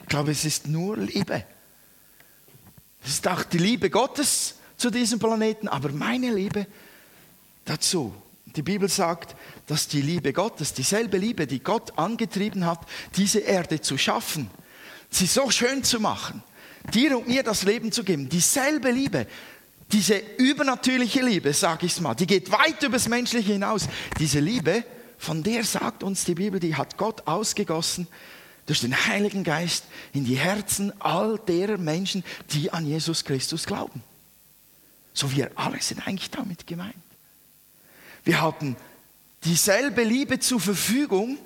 Ich 0.02 0.08
glaube, 0.08 0.32
es 0.32 0.44
ist 0.44 0.66
nur 0.66 0.96
Liebe. 0.96 1.44
Es 3.02 3.10
ist 3.12 3.28
auch 3.28 3.42
die 3.44 3.58
Liebe 3.58 3.90
Gottes 3.90 4.56
zu 4.76 4.90
diesem 4.90 5.18
Planeten, 5.18 5.68
aber 5.68 5.90
meine 5.90 6.30
Liebe 6.32 6.66
dazu. 7.64 8.14
Die 8.56 8.62
Bibel 8.62 8.88
sagt, 8.88 9.34
dass 9.66 9.88
die 9.88 10.02
Liebe 10.02 10.32
Gottes, 10.32 10.74
dieselbe 10.74 11.18
Liebe, 11.18 11.46
die 11.46 11.60
Gott 11.60 11.98
angetrieben 11.98 12.66
hat, 12.66 12.80
diese 13.16 13.40
Erde 13.40 13.80
zu 13.80 13.98
schaffen, 13.98 14.50
sie 15.10 15.26
so 15.26 15.50
schön 15.50 15.82
zu 15.82 16.00
machen, 16.00 16.42
dir 16.92 17.18
und 17.18 17.26
mir 17.26 17.42
das 17.42 17.64
Leben 17.64 17.90
zu 17.90 18.04
geben, 18.04 18.28
dieselbe 18.28 18.90
Liebe, 18.90 19.26
diese 19.92 20.16
übernatürliche 20.38 21.22
Liebe, 21.22 21.52
sage 21.52 21.86
ich 21.86 22.00
mal, 22.00 22.14
die 22.14 22.26
geht 22.26 22.50
weit 22.50 22.82
übers 22.82 23.08
Menschliche 23.08 23.52
hinaus. 23.52 23.86
Diese 24.18 24.40
Liebe, 24.40 24.84
von 25.18 25.42
der 25.42 25.64
sagt 25.64 26.02
uns 26.02 26.24
die 26.24 26.34
Bibel, 26.34 26.60
die 26.60 26.76
hat 26.76 26.96
Gott 26.96 27.26
ausgegossen 27.26 28.06
durch 28.66 28.80
den 28.80 29.06
Heiligen 29.06 29.44
Geist 29.44 29.84
in 30.12 30.24
die 30.24 30.36
Herzen 30.36 30.92
all 31.00 31.38
derer 31.38 31.78
Menschen, 31.78 32.24
die 32.52 32.72
an 32.72 32.86
Jesus 32.86 33.24
Christus 33.24 33.66
glauben. 33.66 34.02
So 35.12 35.30
wir 35.32 35.50
alle 35.54 35.80
sind 35.80 36.06
eigentlich 36.06 36.30
damit 36.30 36.66
gemeint. 36.66 36.94
Wir 38.24 38.40
haben 38.40 38.76
dieselbe 39.44 40.02
Liebe 40.02 40.40
zur 40.40 40.60
Verfügung, 40.60 41.38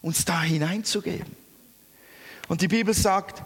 uns 0.00 0.24
da 0.24 0.42
hineinzugeben. 0.42 1.36
Und 2.48 2.60
die 2.60 2.68
Bibel 2.68 2.94
sagt 2.94 3.42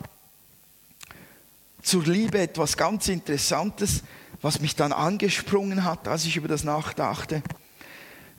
zur 1.82 2.04
Liebe 2.04 2.38
etwas 2.38 2.76
ganz 2.76 3.08
Interessantes, 3.08 4.02
was 4.40 4.60
mich 4.60 4.76
dann 4.76 4.92
angesprungen 4.92 5.84
hat, 5.84 6.06
als 6.06 6.24
ich 6.24 6.36
über 6.36 6.48
das 6.48 6.64
nachdachte. 6.64 7.42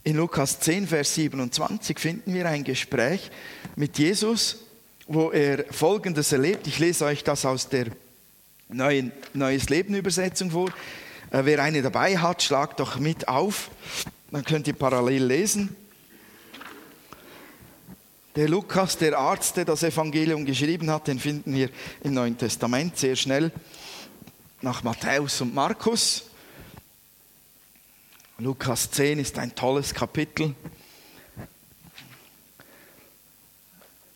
In 0.10 0.18
Lukas 0.18 0.60
10, 0.60 0.88
Vers 0.88 1.14
27 1.14 2.00
finden 2.00 2.34
wir 2.34 2.48
ein 2.48 2.64
Gespräch 2.64 3.30
mit 3.76 4.00
Jesus 4.00 4.58
wo 5.06 5.30
er 5.30 5.66
Folgendes 5.72 6.32
erlebt. 6.32 6.66
Ich 6.66 6.80
lese 6.80 7.06
euch 7.06 7.24
das 7.24 7.46
aus 7.46 7.70
der 7.70 7.88
neuen 8.70 9.12
Neues 9.36 9.70
Leben 9.70 9.94
Übersetzung 9.94 10.50
vor. 10.50 10.70
Äh, 11.30 11.46
wer 11.46 11.62
eine 11.62 11.84
dabei 11.84 12.18
hat, 12.18 12.42
schlagt 12.42 12.80
doch 12.80 12.98
mit 12.98 13.28
auf. 13.28 13.70
Dann 14.32 14.44
könnt 14.44 14.68
ihr 14.68 14.74
parallel 14.74 15.26
lesen. 15.26 15.76
Der 18.36 18.50
Lukas, 18.50 18.98
der 18.98 19.16
Arzt, 19.16 19.58
der 19.58 19.66
das 19.66 19.84
Evangelium 19.84 20.44
geschrieben 20.44 20.90
hat, 20.90 21.08
den 21.08 21.20
finden 21.20 21.54
wir 21.54 21.70
im 22.04 22.16
Neuen 22.16 22.36
Testament 22.36 22.98
sehr 22.98 23.16
schnell 23.16 23.52
nach 24.62 24.82
Matthäus 24.82 25.42
und 25.42 25.54
Markus. 25.54 26.29
Lukas 28.42 28.90
10 28.92 29.20
ist 29.20 29.38
ein 29.38 29.54
tolles 29.54 29.94
Kapitel. 29.94 30.56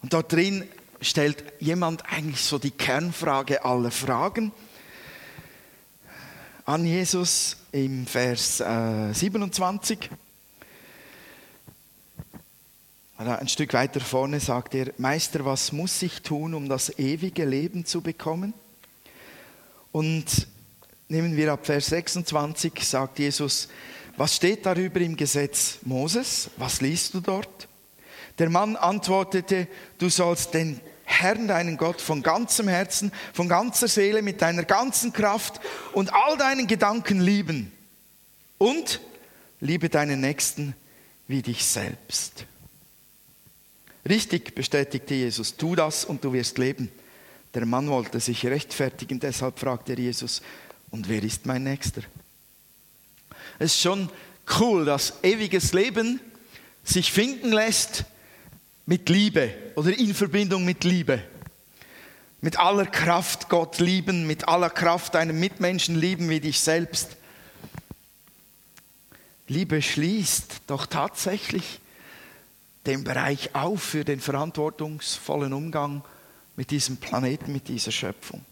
Und 0.02 0.14
dort 0.14 0.32
drin 0.32 0.66
stellt 1.02 1.44
jemand 1.60 2.06
eigentlich 2.10 2.42
so 2.42 2.58
die 2.58 2.72
Kernfrage 2.72 3.66
aller 3.66 3.92
Fragen 3.92 4.54
an 6.64 6.86
Jesus 6.86 7.58
im 7.74 8.08
Vers 8.08 8.62
äh, 8.62 9.12
27. 9.12 10.10
Ein 13.18 13.48
Stück 13.50 13.74
weiter 13.74 14.00
vorne 14.00 14.40
sagt 14.40 14.74
er, 14.74 14.94
Meister, 14.98 15.44
was 15.44 15.74
muss 15.74 16.02
ich 16.02 16.22
tun, 16.22 16.54
um 16.54 16.70
das 16.70 16.98
ewige 16.98 17.44
Leben 17.44 17.86
zu 17.86 18.00
bekommen? 18.00 18.54
Und 19.92 20.48
nehmen 21.10 21.36
wir 21.36 21.52
ab 21.52 21.66
Vers 21.66 21.88
26, 21.88 22.74
sagt 22.84 23.20
Jesus, 23.20 23.68
was 24.16 24.36
steht 24.36 24.66
darüber 24.66 25.02
im 25.02 25.16
Gesetz 25.16 25.80
Moses? 25.84 26.50
Was 26.58 26.82
liest 26.82 27.14
du 27.14 27.20
dort? 27.20 27.68
Der 28.40 28.50
Mann 28.50 28.76
antwortete, 28.76 29.68
du 29.98 30.10
sollst 30.10 30.54
den 30.54 30.80
Herrn, 31.04 31.48
deinen 31.48 31.78
Gott, 31.78 32.02
von 32.02 32.24
ganzem 32.24 32.68
Herzen, 32.68 33.12
von 33.34 33.48
ganzer 33.48 33.88
Seele, 33.88 34.22
mit 34.22 34.42
deiner 34.42 34.64
ganzen 34.64 35.14
Kraft 35.14 35.60
und 35.94 36.14
all 36.14 36.38
deinen 36.38 36.68
Gedanken 36.68 37.22
lieben. 37.22 37.72
Und 38.58 39.02
liebe 39.60 39.90
deinen 39.90 40.22
Nächsten 40.22 40.76
wie 41.28 41.42
dich 41.42 41.66
selbst. 41.66 42.46
Richtig, 44.08 44.56
bestätigte 44.56 45.14
Jesus, 45.14 45.56
tu 45.56 45.76
das 45.76 46.06
und 46.06 46.24
du 46.24 46.34
wirst 46.34 46.58
leben. 46.58 46.90
Der 47.54 47.66
Mann 47.66 47.90
wollte 47.90 48.20
sich 48.20 48.46
rechtfertigen, 48.46 49.20
deshalb 49.20 49.60
fragte 49.60 49.94
er 49.94 50.00
Jesus, 50.00 50.42
und 50.90 51.08
wer 51.08 51.24
ist 51.24 51.46
mein 51.46 51.64
Nächster? 51.64 52.02
Es 53.60 53.74
ist 53.74 53.82
schon 53.82 54.10
cool, 54.60 54.86
dass 54.86 55.24
ewiges 55.24 55.74
Leben 55.74 56.20
sich 56.84 57.12
finden 57.12 57.52
lässt 57.52 58.06
mit 58.86 59.10
Liebe 59.10 59.54
oder 59.76 59.98
in 59.98 60.14
Verbindung 60.14 60.66
mit 60.66 60.84
Liebe. 60.84 61.24
Mit 62.42 62.60
aller 62.60 62.86
Kraft 62.86 63.48
Gott 63.48 63.80
lieben, 63.80 64.28
mit 64.28 64.50
aller 64.50 64.70
Kraft 64.70 65.16
deinen 65.16 65.40
Mitmenschen 65.40 65.96
lieben 65.96 66.30
wie 66.30 66.42
dich 66.42 66.60
selbst. 66.60 67.16
Liebe 69.48 69.82
schließt 69.82 70.62
doch 70.68 70.86
tatsächlich 70.86 71.80
den 72.86 73.06
Bereich 73.06 73.56
auf 73.56 73.82
für 73.82 74.04
den 74.04 74.20
verantwortungsvollen 74.20 75.54
Umgang 75.54 76.04
mit 76.58 76.72
diesem 76.72 76.98
Planeten, 76.98 77.54
mit 77.54 77.70
dieser 77.70 77.92
Schöpfung. 77.92 78.44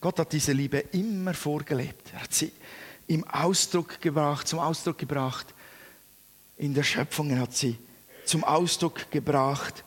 Gott 0.00 0.18
hat 0.18 0.32
diese 0.32 0.52
Liebe 0.52 0.78
immer 0.92 1.32
vorgelebt. 1.32 2.12
Er 2.12 2.22
hat 2.22 2.34
sie 2.34 2.52
im 3.12 3.24
Ausdruck 3.24 4.00
gebracht, 4.00 4.48
zum 4.48 4.58
Ausdruck 4.58 4.96
gebracht 4.96 5.52
in 6.56 6.72
der 6.72 6.82
Schöpfung. 6.82 7.28
Er 7.28 7.40
hat 7.40 7.54
sie 7.54 7.76
zum 8.24 8.42
Ausdruck 8.42 9.10
gebracht, 9.10 9.84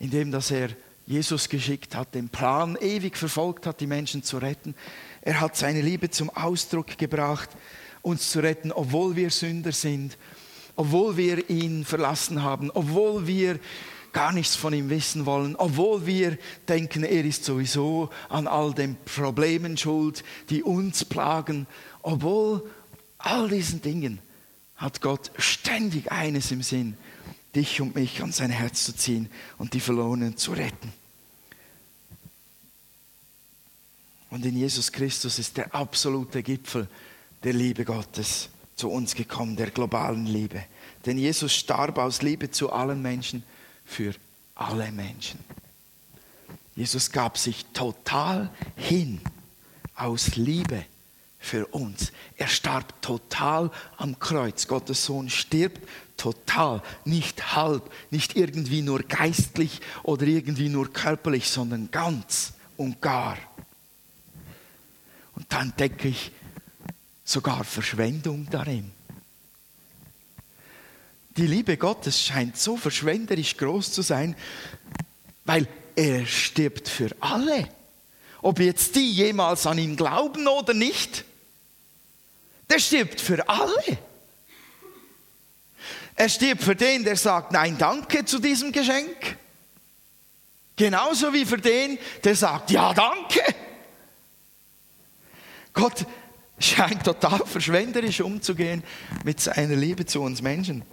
indem 0.00 0.32
dass 0.32 0.50
er 0.50 0.70
Jesus 1.06 1.48
geschickt 1.48 1.94
hat, 1.94 2.16
den 2.16 2.28
Plan 2.28 2.76
ewig 2.80 3.16
verfolgt 3.16 3.66
hat, 3.66 3.80
die 3.80 3.86
Menschen 3.86 4.24
zu 4.24 4.38
retten. 4.38 4.74
Er 5.22 5.40
hat 5.40 5.56
seine 5.56 5.80
Liebe 5.80 6.10
zum 6.10 6.28
Ausdruck 6.30 6.98
gebracht, 6.98 7.50
uns 8.02 8.32
zu 8.32 8.40
retten, 8.40 8.72
obwohl 8.72 9.14
wir 9.14 9.30
Sünder 9.30 9.70
sind, 9.70 10.18
obwohl 10.74 11.16
wir 11.16 11.48
ihn 11.48 11.84
verlassen 11.84 12.42
haben, 12.42 12.72
obwohl 12.72 13.28
wir 13.28 13.60
gar 14.12 14.32
nichts 14.32 14.56
von 14.56 14.72
ihm 14.72 14.88
wissen 14.88 15.26
wollen, 15.26 15.54
obwohl 15.56 16.06
wir 16.06 16.38
denken, 16.66 17.04
er 17.04 17.24
ist 17.24 17.44
sowieso 17.44 18.08
an 18.28 18.46
all 18.46 18.72
den 18.72 18.96
Problemen 19.04 19.76
schuld, 19.76 20.24
die 20.48 20.62
uns 20.62 21.04
plagen, 21.04 21.66
obwohl 22.06 22.62
all 23.18 23.48
diesen 23.48 23.82
Dingen 23.82 24.20
hat 24.76 25.00
Gott 25.00 25.32
ständig 25.38 26.12
eines 26.12 26.52
im 26.52 26.62
Sinn, 26.62 26.96
dich 27.56 27.80
und 27.80 27.96
mich 27.96 28.22
an 28.22 28.30
sein 28.30 28.50
Herz 28.50 28.84
zu 28.84 28.94
ziehen 28.94 29.28
und 29.58 29.74
die 29.74 29.80
Verlorenen 29.80 30.36
zu 30.36 30.52
retten. 30.52 30.92
Und 34.30 34.46
in 34.46 34.56
Jesus 34.56 34.92
Christus 34.92 35.40
ist 35.40 35.56
der 35.56 35.74
absolute 35.74 36.44
Gipfel 36.44 36.86
der 37.42 37.54
Liebe 37.54 37.84
Gottes 37.84 38.50
zu 38.76 38.88
uns 38.88 39.16
gekommen, 39.16 39.56
der 39.56 39.72
globalen 39.72 40.26
Liebe. 40.26 40.62
Denn 41.06 41.18
Jesus 41.18 41.54
starb 41.54 41.98
aus 41.98 42.22
Liebe 42.22 42.52
zu 42.52 42.70
allen 42.70 43.02
Menschen 43.02 43.42
für 43.84 44.14
alle 44.54 44.92
Menschen. 44.92 45.40
Jesus 46.76 47.10
gab 47.10 47.36
sich 47.36 47.64
total 47.72 48.48
hin 48.76 49.20
aus 49.96 50.36
Liebe 50.36 50.84
für 51.38 51.66
uns. 51.66 52.12
Er 52.36 52.48
starb 52.48 53.00
total 53.02 53.70
am 53.96 54.18
Kreuz. 54.18 54.66
Gottes 54.66 55.04
Sohn 55.04 55.30
stirbt 55.30 55.86
total, 56.16 56.82
nicht 57.04 57.54
halb, 57.54 57.90
nicht 58.10 58.36
irgendwie 58.36 58.82
nur 58.82 59.00
geistlich 59.00 59.80
oder 60.02 60.26
irgendwie 60.26 60.68
nur 60.68 60.92
körperlich, 60.92 61.48
sondern 61.48 61.90
ganz 61.90 62.54
und 62.76 63.00
gar. 63.00 63.36
Und 65.34 65.52
dann 65.52 65.68
entdecke 65.68 66.08
ich 66.08 66.32
sogar 67.24 67.64
Verschwendung 67.64 68.48
darin. 68.50 68.92
Die 71.36 71.46
Liebe 71.46 71.76
Gottes 71.76 72.22
scheint 72.22 72.56
so 72.56 72.78
verschwenderisch 72.78 73.58
groß 73.58 73.92
zu 73.92 74.00
sein, 74.00 74.34
weil 75.44 75.68
er 75.94 76.24
stirbt 76.24 76.88
für 76.88 77.10
alle. 77.20 77.68
Ob 78.42 78.60
jetzt 78.60 78.94
die 78.96 79.10
jemals 79.12 79.66
an 79.66 79.78
ihn 79.78 79.96
glauben 79.96 80.46
oder 80.46 80.74
nicht, 80.74 81.24
der 82.68 82.78
stirbt 82.78 83.20
für 83.20 83.48
alle. 83.48 83.98
Er 86.14 86.28
stirbt 86.28 86.62
für 86.62 86.76
den, 86.76 87.04
der 87.04 87.16
sagt 87.16 87.52
Nein, 87.52 87.76
danke 87.78 88.24
zu 88.24 88.38
diesem 88.38 88.72
Geschenk. 88.72 89.36
Genauso 90.74 91.32
wie 91.32 91.44
für 91.44 91.58
den, 91.58 91.98
der 92.24 92.34
sagt 92.34 92.70
Ja, 92.70 92.92
danke. 92.92 93.42
Gott 95.72 96.06
scheint 96.58 97.04
total 97.04 97.44
verschwenderisch 97.44 98.20
umzugehen 98.20 98.82
mit 99.24 99.40
seiner 99.40 99.76
Liebe 99.76 100.06
zu 100.06 100.22
uns 100.22 100.40
Menschen. 100.40 100.84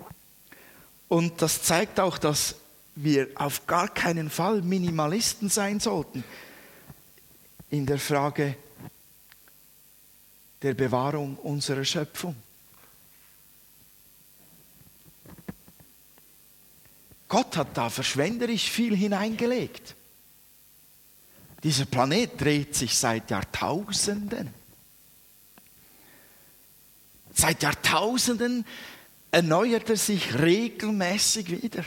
Und 1.07 1.41
das 1.41 1.63
zeigt 1.63 1.99
auch, 1.99 2.17
dass 2.17 2.55
wir 2.95 3.29
auf 3.35 3.65
gar 3.65 3.87
keinen 3.87 4.29
Fall 4.29 4.61
Minimalisten 4.61 5.49
sein 5.49 5.79
sollten 5.79 6.23
in 7.73 7.87
der 7.87 7.97
Frage 7.97 8.55
der 10.61 10.75
Bewahrung 10.75 11.35
unserer 11.37 11.83
Schöpfung. 11.83 12.35
Gott 17.27 17.57
hat 17.57 17.75
da 17.75 17.89
verschwenderisch 17.89 18.69
viel 18.69 18.95
hineingelegt. 18.95 19.95
Dieser 21.63 21.85
Planet 21.85 22.39
dreht 22.39 22.75
sich 22.75 22.95
seit 22.95 23.31
Jahrtausenden. 23.31 24.53
Seit 27.33 27.63
Jahrtausenden 27.63 28.67
erneuert 29.31 29.89
er 29.89 29.97
sich 29.97 30.35
regelmäßig 30.35 31.63
wieder. 31.63 31.83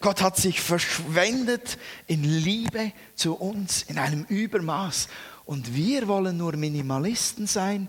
Gott 0.00 0.22
hat 0.22 0.36
sich 0.36 0.60
verschwendet 0.60 1.78
in 2.06 2.22
Liebe 2.22 2.92
zu 3.14 3.34
uns 3.34 3.82
in 3.82 3.98
einem 3.98 4.24
Übermaß. 4.24 5.08
Und 5.44 5.74
wir 5.74 6.08
wollen 6.08 6.36
nur 6.36 6.56
Minimalisten 6.56 7.46
sein 7.46 7.88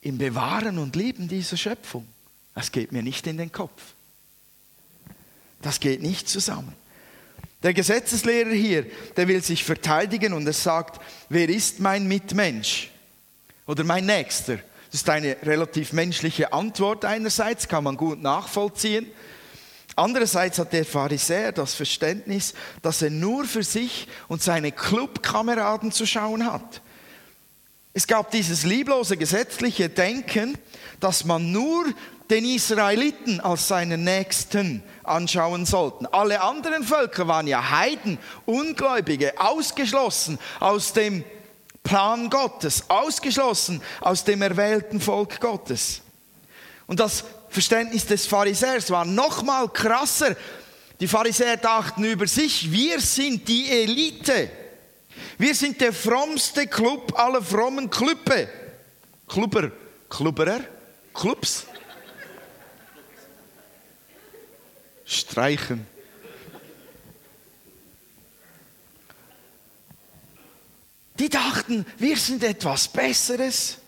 im 0.00 0.18
Bewahren 0.18 0.78
und 0.78 0.96
Lieben 0.96 1.28
dieser 1.28 1.56
Schöpfung. 1.56 2.06
Das 2.54 2.72
geht 2.72 2.92
mir 2.92 3.02
nicht 3.02 3.26
in 3.26 3.36
den 3.36 3.52
Kopf. 3.52 3.80
Das 5.62 5.78
geht 5.78 6.02
nicht 6.02 6.28
zusammen. 6.28 6.74
Der 7.62 7.74
Gesetzeslehrer 7.74 8.52
hier, 8.52 8.86
der 9.16 9.28
will 9.28 9.42
sich 9.42 9.64
verteidigen 9.64 10.32
und 10.32 10.46
er 10.46 10.54
sagt, 10.54 11.00
wer 11.28 11.48
ist 11.48 11.78
mein 11.80 12.08
Mitmensch 12.08 12.90
oder 13.66 13.84
mein 13.84 14.06
Nächster? 14.06 14.56
Das 14.90 15.02
ist 15.02 15.10
eine 15.10 15.36
relativ 15.42 15.92
menschliche 15.92 16.52
Antwort 16.54 17.04
einerseits, 17.04 17.68
kann 17.68 17.84
man 17.84 17.98
gut 17.98 18.20
nachvollziehen. 18.22 19.06
Andererseits 19.96 20.58
hat 20.58 20.72
der 20.72 20.84
Pharisäer 20.84 21.52
das 21.52 21.74
Verständnis, 21.74 22.54
dass 22.82 23.02
er 23.02 23.10
nur 23.10 23.44
für 23.44 23.62
sich 23.62 24.08
und 24.28 24.42
seine 24.42 24.72
Clubkameraden 24.72 25.92
zu 25.92 26.06
schauen 26.06 26.50
hat. 26.50 26.80
Es 27.92 28.06
gab 28.06 28.30
dieses 28.30 28.64
lieblose 28.64 29.16
gesetzliche 29.16 29.88
Denken, 29.88 30.56
dass 31.00 31.24
man 31.24 31.50
nur 31.50 31.86
den 32.30 32.44
Israeliten 32.44 33.40
als 33.40 33.66
seinen 33.66 34.04
Nächsten 34.04 34.82
anschauen 35.02 35.66
sollten. 35.66 36.06
Alle 36.06 36.40
anderen 36.40 36.84
Völker 36.84 37.26
waren 37.26 37.48
ja 37.48 37.70
Heiden, 37.70 38.18
Ungläubige, 38.46 39.38
ausgeschlossen 39.40 40.38
aus 40.60 40.92
dem 40.92 41.24
Plan 41.82 42.30
Gottes, 42.30 42.84
ausgeschlossen 42.88 43.82
aus 44.00 44.22
dem 44.22 44.42
erwählten 44.42 45.00
Volk 45.00 45.40
Gottes. 45.40 46.02
Und 46.86 47.00
das 47.00 47.24
Verständnis 47.50 48.06
des 48.06 48.26
Pharisäers 48.26 48.90
war 48.90 49.04
noch 49.04 49.42
mal 49.42 49.68
krasser. 49.68 50.36
Die 51.00 51.08
Pharisäer 51.08 51.56
dachten 51.56 52.04
über 52.04 52.26
sich, 52.26 52.70
wir 52.70 53.00
sind 53.00 53.48
die 53.48 53.68
Elite. 53.68 54.50
Wir 55.36 55.54
sind 55.54 55.80
der 55.80 55.92
frommste 55.92 56.66
Club 56.66 57.18
aller 57.18 57.42
frommen 57.42 57.90
Klüppe. 57.90 58.48
Klubber, 59.26 59.72
Klubberer, 60.08 60.60
Clubs. 61.12 61.66
Streichen. 65.04 65.86
Die 71.18 71.28
dachten, 71.28 71.84
wir 71.98 72.16
sind 72.16 72.44
etwas 72.44 72.86
Besseres 72.88 73.78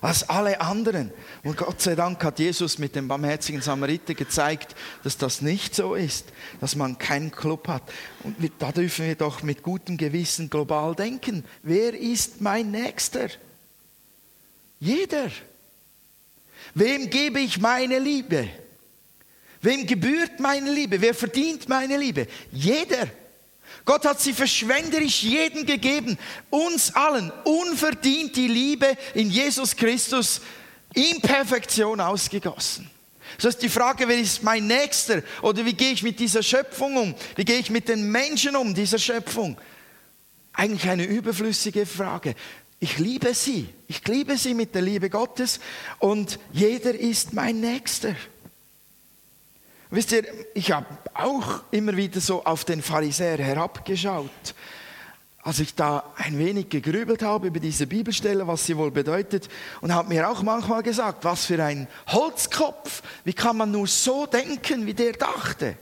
als 0.00 0.28
alle 0.28 0.60
anderen. 0.60 1.12
Und 1.46 1.56
Gott 1.56 1.80
sei 1.80 1.94
Dank 1.94 2.24
hat 2.24 2.40
Jesus 2.40 2.76
mit 2.76 2.96
dem 2.96 3.06
barmherzigen 3.06 3.62
Samariter 3.62 4.14
gezeigt, 4.14 4.74
dass 5.04 5.16
das 5.16 5.42
nicht 5.42 5.76
so 5.76 5.94
ist, 5.94 6.24
dass 6.60 6.74
man 6.74 6.98
keinen 6.98 7.30
Club 7.30 7.68
hat. 7.68 7.84
Und 8.24 8.34
da 8.58 8.72
dürfen 8.72 9.06
wir 9.06 9.14
doch 9.14 9.44
mit 9.44 9.62
gutem 9.62 9.96
Gewissen 9.96 10.50
global 10.50 10.96
denken. 10.96 11.44
Wer 11.62 11.94
ist 11.94 12.40
mein 12.40 12.72
Nächster? 12.72 13.28
Jeder. 14.80 15.30
Wem 16.74 17.10
gebe 17.10 17.38
ich 17.38 17.60
meine 17.60 18.00
Liebe? 18.00 18.48
Wem 19.62 19.86
gebührt 19.86 20.40
meine 20.40 20.72
Liebe? 20.72 21.00
Wer 21.00 21.14
verdient 21.14 21.68
meine 21.68 21.96
Liebe? 21.96 22.26
Jeder. 22.50 23.06
Gott 23.84 24.04
hat 24.04 24.20
sie 24.20 24.32
verschwenderisch 24.32 25.22
jedem 25.22 25.64
gegeben, 25.64 26.18
uns 26.50 26.92
allen 26.96 27.30
unverdient 27.44 28.34
die 28.34 28.48
Liebe 28.48 28.96
in 29.14 29.30
Jesus 29.30 29.76
Christus 29.76 30.40
in 30.96 31.20
Perfektion 31.20 32.00
ausgegossen. 32.00 32.90
Das 33.36 33.46
heißt, 33.46 33.62
die 33.62 33.68
Frage, 33.68 34.08
wer 34.08 34.18
ist 34.18 34.42
mein 34.42 34.66
Nächster 34.66 35.22
oder 35.42 35.64
wie 35.64 35.74
gehe 35.74 35.92
ich 35.92 36.02
mit 36.02 36.18
dieser 36.18 36.42
Schöpfung 36.42 36.96
um? 36.96 37.14
Wie 37.34 37.44
gehe 37.44 37.58
ich 37.58 37.70
mit 37.70 37.88
den 37.88 38.10
Menschen 38.10 38.56
um, 38.56 38.74
dieser 38.74 38.98
Schöpfung? 38.98 39.60
Eigentlich 40.52 40.88
eine 40.88 41.04
überflüssige 41.04 41.84
Frage. 41.84 42.34
Ich 42.80 42.98
liebe 42.98 43.34
sie. 43.34 43.68
Ich 43.88 44.06
liebe 44.06 44.38
sie 44.38 44.54
mit 44.54 44.74
der 44.74 44.82
Liebe 44.82 45.10
Gottes 45.10 45.60
und 45.98 46.38
jeder 46.52 46.94
ist 46.94 47.34
mein 47.34 47.60
Nächster. 47.60 48.14
Wisst 49.90 50.12
ihr, 50.12 50.24
ich 50.54 50.72
habe 50.72 50.86
auch 51.14 51.62
immer 51.70 51.96
wieder 51.96 52.20
so 52.20 52.44
auf 52.44 52.64
den 52.64 52.82
Pharisäer 52.82 53.38
herabgeschaut, 53.38 54.54
als 55.46 55.60
ich 55.60 55.76
da 55.76 56.02
ein 56.16 56.40
wenig 56.40 56.70
gegrübelt 56.70 57.22
habe 57.22 57.46
über 57.46 57.60
diese 57.60 57.86
Bibelstelle, 57.86 58.48
was 58.48 58.66
sie 58.66 58.76
wohl 58.76 58.90
bedeutet, 58.90 59.48
und 59.80 59.94
habe 59.94 60.08
mir 60.08 60.28
auch 60.28 60.42
manchmal 60.42 60.82
gesagt, 60.82 61.24
was 61.24 61.46
für 61.46 61.62
ein 61.62 61.86
Holzkopf, 62.08 63.00
wie 63.22 63.32
kann 63.32 63.56
man 63.56 63.70
nur 63.70 63.86
so 63.86 64.26
denken, 64.26 64.86
wie 64.86 64.94
der 64.94 65.12
dachte? 65.12 65.76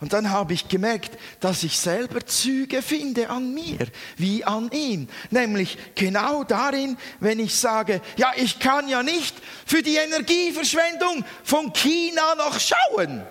Und 0.00 0.12
dann 0.12 0.30
habe 0.30 0.54
ich 0.54 0.66
gemerkt, 0.66 1.16
dass 1.38 1.62
ich 1.62 1.78
selber 1.78 2.26
Züge 2.26 2.82
finde 2.82 3.30
an 3.30 3.54
mir, 3.54 3.86
wie 4.16 4.44
an 4.44 4.68
ihm. 4.72 5.06
Nämlich 5.30 5.78
genau 5.94 6.42
darin, 6.42 6.96
wenn 7.20 7.38
ich 7.38 7.54
sage, 7.54 8.00
ja, 8.16 8.32
ich 8.34 8.58
kann 8.58 8.88
ja 8.88 9.04
nicht 9.04 9.36
für 9.64 9.84
die 9.84 9.94
Energieverschwendung 9.94 11.24
von 11.44 11.72
China 11.72 12.34
noch 12.34 12.58
schauen. 12.58 13.24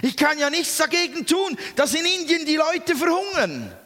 Ich 0.00 0.16
kann 0.16 0.38
ja 0.38 0.48
nichts 0.48 0.76
dagegen 0.76 1.26
tun, 1.26 1.58
dass 1.76 1.94
in 1.94 2.04
Indien 2.04 2.46
die 2.46 2.56
Leute 2.56 2.96
verhungern. 2.96 3.76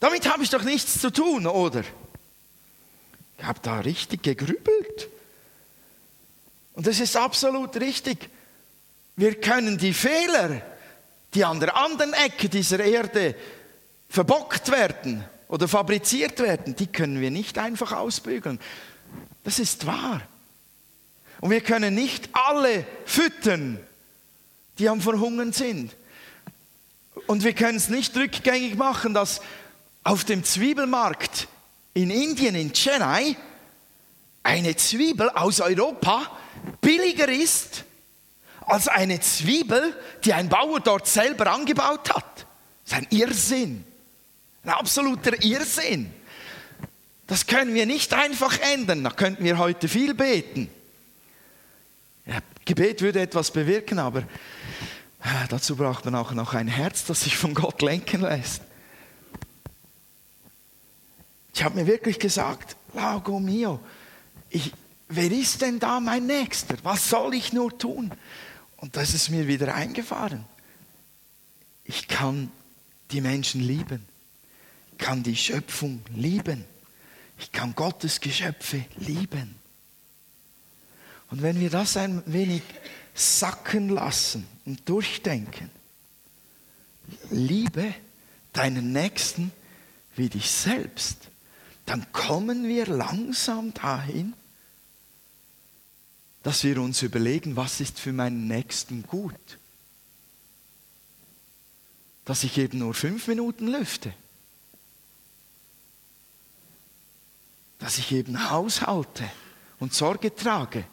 Damit 0.00 0.30
habe 0.30 0.42
ich 0.42 0.50
doch 0.50 0.62
nichts 0.62 1.00
zu 1.00 1.10
tun, 1.10 1.46
oder? 1.46 1.84
Ich 3.38 3.44
habe 3.44 3.60
da 3.62 3.78
richtig 3.80 4.22
gegrübelt. 4.22 5.08
Und 6.74 6.86
das 6.86 7.00
ist 7.00 7.16
absolut 7.16 7.76
richtig. 7.76 8.28
Wir 9.16 9.40
können 9.40 9.78
die 9.78 9.94
Fehler, 9.94 10.62
die 11.34 11.44
an 11.44 11.60
der 11.60 11.76
anderen 11.76 12.12
Ecke 12.14 12.48
dieser 12.48 12.80
Erde 12.80 13.34
verbockt 14.08 14.70
werden 14.70 15.24
oder 15.48 15.68
fabriziert 15.68 16.38
werden, 16.40 16.76
die 16.76 16.86
können 16.86 17.20
wir 17.20 17.30
nicht 17.30 17.58
einfach 17.58 17.92
ausbügeln. 17.92 18.58
Das 19.44 19.58
ist 19.58 19.86
wahr. 19.86 20.22
Und 21.42 21.50
wir 21.50 21.60
können 21.60 21.96
nicht 21.96 22.28
alle 22.34 22.86
füttern, 23.04 23.80
die 24.78 24.88
am 24.88 25.00
Verhungern 25.00 25.52
sind. 25.52 25.92
Und 27.26 27.42
wir 27.42 27.52
können 27.52 27.76
es 27.76 27.88
nicht 27.88 28.16
rückgängig 28.16 28.76
machen, 28.76 29.12
dass 29.12 29.40
auf 30.04 30.22
dem 30.22 30.44
Zwiebelmarkt 30.44 31.48
in 31.94 32.10
Indien, 32.10 32.54
in 32.54 32.72
Chennai, 32.72 33.34
eine 34.44 34.76
Zwiebel 34.76 35.30
aus 35.30 35.60
Europa 35.60 36.30
billiger 36.80 37.28
ist 37.28 37.84
als 38.60 38.86
eine 38.86 39.18
Zwiebel, 39.18 39.96
die 40.24 40.34
ein 40.34 40.48
Bauer 40.48 40.78
dort 40.78 41.08
selber 41.08 41.50
angebaut 41.50 42.08
hat. 42.14 42.46
Das 42.84 42.92
ist 42.92 42.94
ein 42.94 43.06
Irrsinn. 43.10 43.84
Ein 44.62 44.70
absoluter 44.70 45.42
Irrsinn. 45.42 46.14
Das 47.26 47.48
können 47.48 47.74
wir 47.74 47.86
nicht 47.86 48.14
einfach 48.14 48.60
ändern. 48.60 49.02
Da 49.02 49.10
könnten 49.10 49.42
wir 49.42 49.58
heute 49.58 49.88
viel 49.88 50.14
beten. 50.14 50.70
Gebet 52.64 53.00
würde 53.00 53.20
etwas 53.20 53.50
bewirken, 53.50 53.98
aber 53.98 54.20
äh, 54.20 55.48
dazu 55.48 55.76
braucht 55.76 56.04
man 56.04 56.14
auch 56.14 56.32
noch 56.32 56.54
ein 56.54 56.68
Herz, 56.68 57.04
das 57.04 57.22
sich 57.22 57.36
von 57.36 57.54
Gott 57.54 57.82
lenken 57.82 58.22
lässt. 58.22 58.62
Ich 61.54 61.62
habe 61.62 61.76
mir 61.76 61.86
wirklich 61.86 62.18
gesagt, 62.18 62.76
Lago 62.94 63.38
mio, 63.38 63.80
ich, 64.50 64.72
wer 65.08 65.30
ist 65.30 65.60
denn 65.60 65.78
da 65.78 66.00
mein 66.00 66.26
Nächster? 66.26 66.76
Was 66.82 67.08
soll 67.08 67.34
ich 67.34 67.52
nur 67.52 67.76
tun? 67.76 68.10
Und 68.76 68.96
das 68.96 69.14
ist 69.14 69.28
mir 69.28 69.46
wieder 69.46 69.74
eingefahren. 69.74 70.44
Ich 71.84 72.08
kann 72.08 72.50
die 73.10 73.20
Menschen 73.20 73.60
lieben. 73.60 74.06
Ich 74.92 74.98
kann 74.98 75.22
die 75.22 75.36
Schöpfung 75.36 76.02
lieben. 76.14 76.64
Ich 77.38 77.52
kann 77.52 77.74
Gottes 77.74 78.20
Geschöpfe 78.20 78.84
lieben. 78.96 79.61
Und 81.32 81.40
wenn 81.40 81.58
wir 81.58 81.70
das 81.70 81.96
ein 81.96 82.22
wenig 82.26 82.62
sacken 83.14 83.88
lassen 83.88 84.46
und 84.66 84.86
durchdenken, 84.86 85.70
liebe 87.30 87.94
deinen 88.52 88.92
Nächsten 88.92 89.50
wie 90.14 90.28
dich 90.28 90.50
selbst, 90.50 91.30
dann 91.86 92.12
kommen 92.12 92.68
wir 92.68 92.86
langsam 92.86 93.72
dahin, 93.72 94.34
dass 96.42 96.64
wir 96.64 96.78
uns 96.82 97.00
überlegen, 97.00 97.56
was 97.56 97.80
ist 97.80 97.98
für 97.98 98.12
meinen 98.12 98.46
Nächsten 98.46 99.06
gut. 99.06 99.58
Dass 102.26 102.44
ich 102.44 102.58
eben 102.58 102.78
nur 102.78 102.92
fünf 102.92 103.26
Minuten 103.26 103.68
lüfte. 103.68 104.12
Dass 107.78 107.96
ich 107.96 108.12
eben 108.12 108.50
haushalte 108.50 109.30
und 109.78 109.94
Sorge 109.94 110.36
trage, 110.36 110.84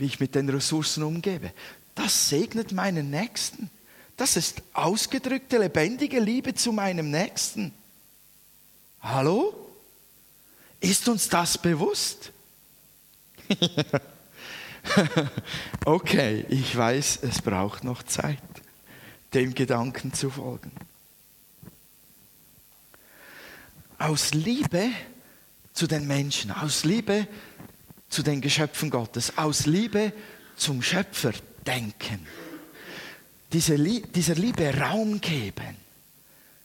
wie 0.00 0.06
ich 0.06 0.18
mit 0.18 0.34
den 0.34 0.48
Ressourcen 0.48 1.02
umgebe. 1.02 1.52
Das 1.94 2.30
segnet 2.30 2.72
meinen 2.72 3.10
Nächsten. 3.10 3.70
Das 4.16 4.36
ist 4.36 4.62
ausgedrückte, 4.72 5.58
lebendige 5.58 6.20
Liebe 6.20 6.54
zu 6.54 6.72
meinem 6.72 7.10
Nächsten. 7.10 7.72
Hallo? 9.02 9.54
Ist 10.80 11.06
uns 11.06 11.28
das 11.28 11.58
bewusst? 11.58 12.32
okay, 15.84 16.46
ich 16.48 16.74
weiß, 16.74 17.18
es 17.22 17.42
braucht 17.42 17.84
noch 17.84 18.02
Zeit, 18.02 18.38
dem 19.34 19.54
Gedanken 19.54 20.14
zu 20.14 20.30
folgen. 20.30 20.72
Aus 23.98 24.32
Liebe 24.32 24.88
zu 25.74 25.86
den 25.86 26.06
Menschen, 26.06 26.50
aus 26.52 26.84
Liebe 26.84 27.26
zu 27.26 27.49
den 28.22 28.40
Geschöpfen 28.40 28.90
Gottes, 28.90 29.38
aus 29.38 29.66
Liebe 29.66 30.12
zum 30.56 30.82
Schöpfer 30.82 31.32
denken, 31.66 32.26
dieser 33.52 33.76
Liebe 34.34 34.76
Raum 34.78 35.20
geben 35.20 35.76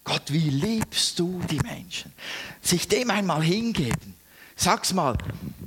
Gott, 0.05 0.31
wie 0.31 0.51
liebst 0.51 1.17
du 1.19 1.41
die 1.49 1.59
Menschen? 1.59 2.13
Sich 2.61 2.87
dem 2.87 3.09
einmal 3.09 3.43
hingeben. 3.43 4.13
Sag's 4.55 4.93
mal, 4.93 5.17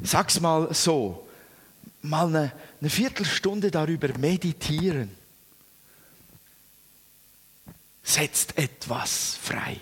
sag's 0.03 0.41
mal 0.41 0.73
so. 0.73 1.29
Mal 2.03 2.29
eine, 2.29 2.53
eine 2.81 2.89
Viertelstunde 2.89 3.71
darüber 3.73 4.17
meditieren. 4.17 5.11
Setzt 8.05 8.57
etwas 8.57 9.37
frei. 9.43 9.79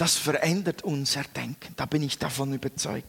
Das 0.00 0.16
verändert 0.16 0.82
unser 0.82 1.24
Denken. 1.24 1.74
Da 1.76 1.84
bin 1.84 2.02
ich 2.02 2.16
davon 2.16 2.54
überzeugt. 2.54 3.06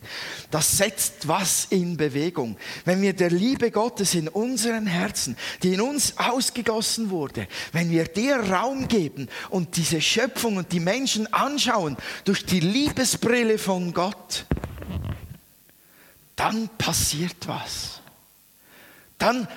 Das 0.52 0.78
setzt 0.78 1.26
was 1.26 1.68
in 1.70 1.96
Bewegung. 1.96 2.58
Wenn 2.84 3.02
wir 3.02 3.14
der 3.14 3.30
Liebe 3.30 3.72
Gottes 3.72 4.14
in 4.14 4.28
unseren 4.28 4.88
Herzen, 4.88 5.38
die 5.64 5.76
in 5.76 5.80
uns 5.80 6.18
ausgegossen 6.18 7.10
wurde, 7.10 7.48
wenn 7.72 7.92
wir 7.92 8.04
der 8.04 8.52
Raum 8.52 8.90
geben 8.90 9.30
und 9.50 9.78
diese 9.78 10.02
Schöpfung 10.02 10.58
und 10.58 10.74
die 10.74 10.82
Menschen 10.82 11.32
anschauen 11.34 11.96
durch 12.26 12.46
die 12.46 12.60
Liebesbrille 12.60 13.58
von 13.58 13.94
Gott, 13.94 14.46
dann 16.36 16.68
passiert 16.78 17.48
was. 17.48 18.02
Dann 19.18 19.48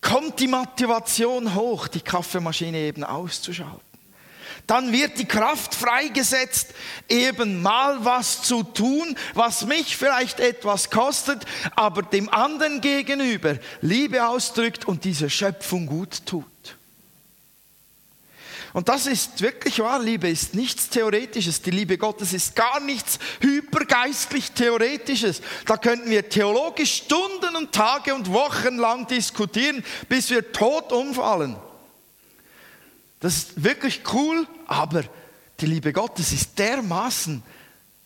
kommt 0.00 0.40
die 0.40 0.48
Motivation 0.48 1.54
hoch, 1.54 1.86
die 1.86 2.00
Kaffeemaschine 2.00 2.78
eben 2.78 3.04
auszuschalten 3.04 3.87
dann 4.66 4.92
wird 4.92 5.18
die 5.18 5.24
Kraft 5.24 5.74
freigesetzt, 5.74 6.74
eben 7.08 7.62
mal 7.62 8.04
was 8.04 8.42
zu 8.42 8.62
tun, 8.62 9.16
was 9.34 9.66
mich 9.66 9.96
vielleicht 9.96 10.40
etwas 10.40 10.90
kostet, 10.90 11.44
aber 11.76 12.02
dem 12.02 12.28
anderen 12.28 12.80
gegenüber 12.80 13.56
Liebe 13.80 14.26
ausdrückt 14.26 14.86
und 14.86 15.04
diese 15.04 15.30
Schöpfung 15.30 15.86
gut 15.86 16.26
tut. 16.26 16.44
Und 18.74 18.88
das 18.88 19.06
ist 19.06 19.40
wirklich 19.40 19.78
wahr, 19.80 20.00
Liebe 20.00 20.28
ist 20.28 20.54
nichts 20.54 20.90
Theoretisches. 20.90 21.62
Die 21.62 21.70
Liebe 21.70 21.96
Gottes 21.96 22.32
ist 22.32 22.54
gar 22.54 22.80
nichts 22.80 23.18
hypergeistlich 23.40 24.52
Theoretisches. 24.52 25.40
Da 25.66 25.76
könnten 25.78 26.10
wir 26.10 26.28
theologisch 26.28 26.92
Stunden 26.94 27.56
und 27.56 27.72
Tage 27.72 28.14
und 28.14 28.32
Wochen 28.32 28.76
lang 28.76 29.06
diskutieren, 29.06 29.82
bis 30.08 30.30
wir 30.30 30.52
tot 30.52 30.92
umfallen. 30.92 31.56
Das 33.20 33.36
ist 33.36 33.64
wirklich 33.64 34.02
cool, 34.12 34.46
aber 34.66 35.04
die 35.60 35.66
Liebe 35.66 35.92
Gottes 35.92 36.32
ist 36.32 36.58
dermaßen 36.58 37.42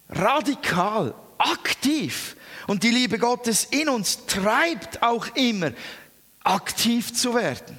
radikal, 0.09 1.15
aktiv. 1.39 2.37
Und 2.67 2.83
die 2.83 2.91
Liebe 2.91 3.19
Gottes 3.19 3.65
in 3.71 3.89
uns 3.89 4.27
treibt 4.27 5.03
auch 5.03 5.27
immer, 5.35 5.73
aktiv 6.43 7.13
zu 7.13 7.35
werden. 7.35 7.79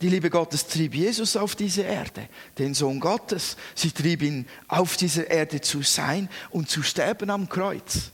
Die 0.00 0.08
Liebe 0.08 0.28
Gottes 0.28 0.66
trieb 0.66 0.94
Jesus 0.94 1.36
auf 1.36 1.56
diese 1.56 1.82
Erde, 1.82 2.28
den 2.58 2.74
Sohn 2.74 3.00
Gottes. 3.00 3.56
Sie 3.74 3.90
trieb 3.90 4.22
ihn 4.22 4.46
auf 4.68 4.96
dieser 4.96 5.30
Erde 5.30 5.60
zu 5.60 5.82
sein 5.82 6.28
und 6.50 6.68
zu 6.68 6.82
sterben 6.82 7.30
am 7.30 7.48
Kreuz. 7.48 8.10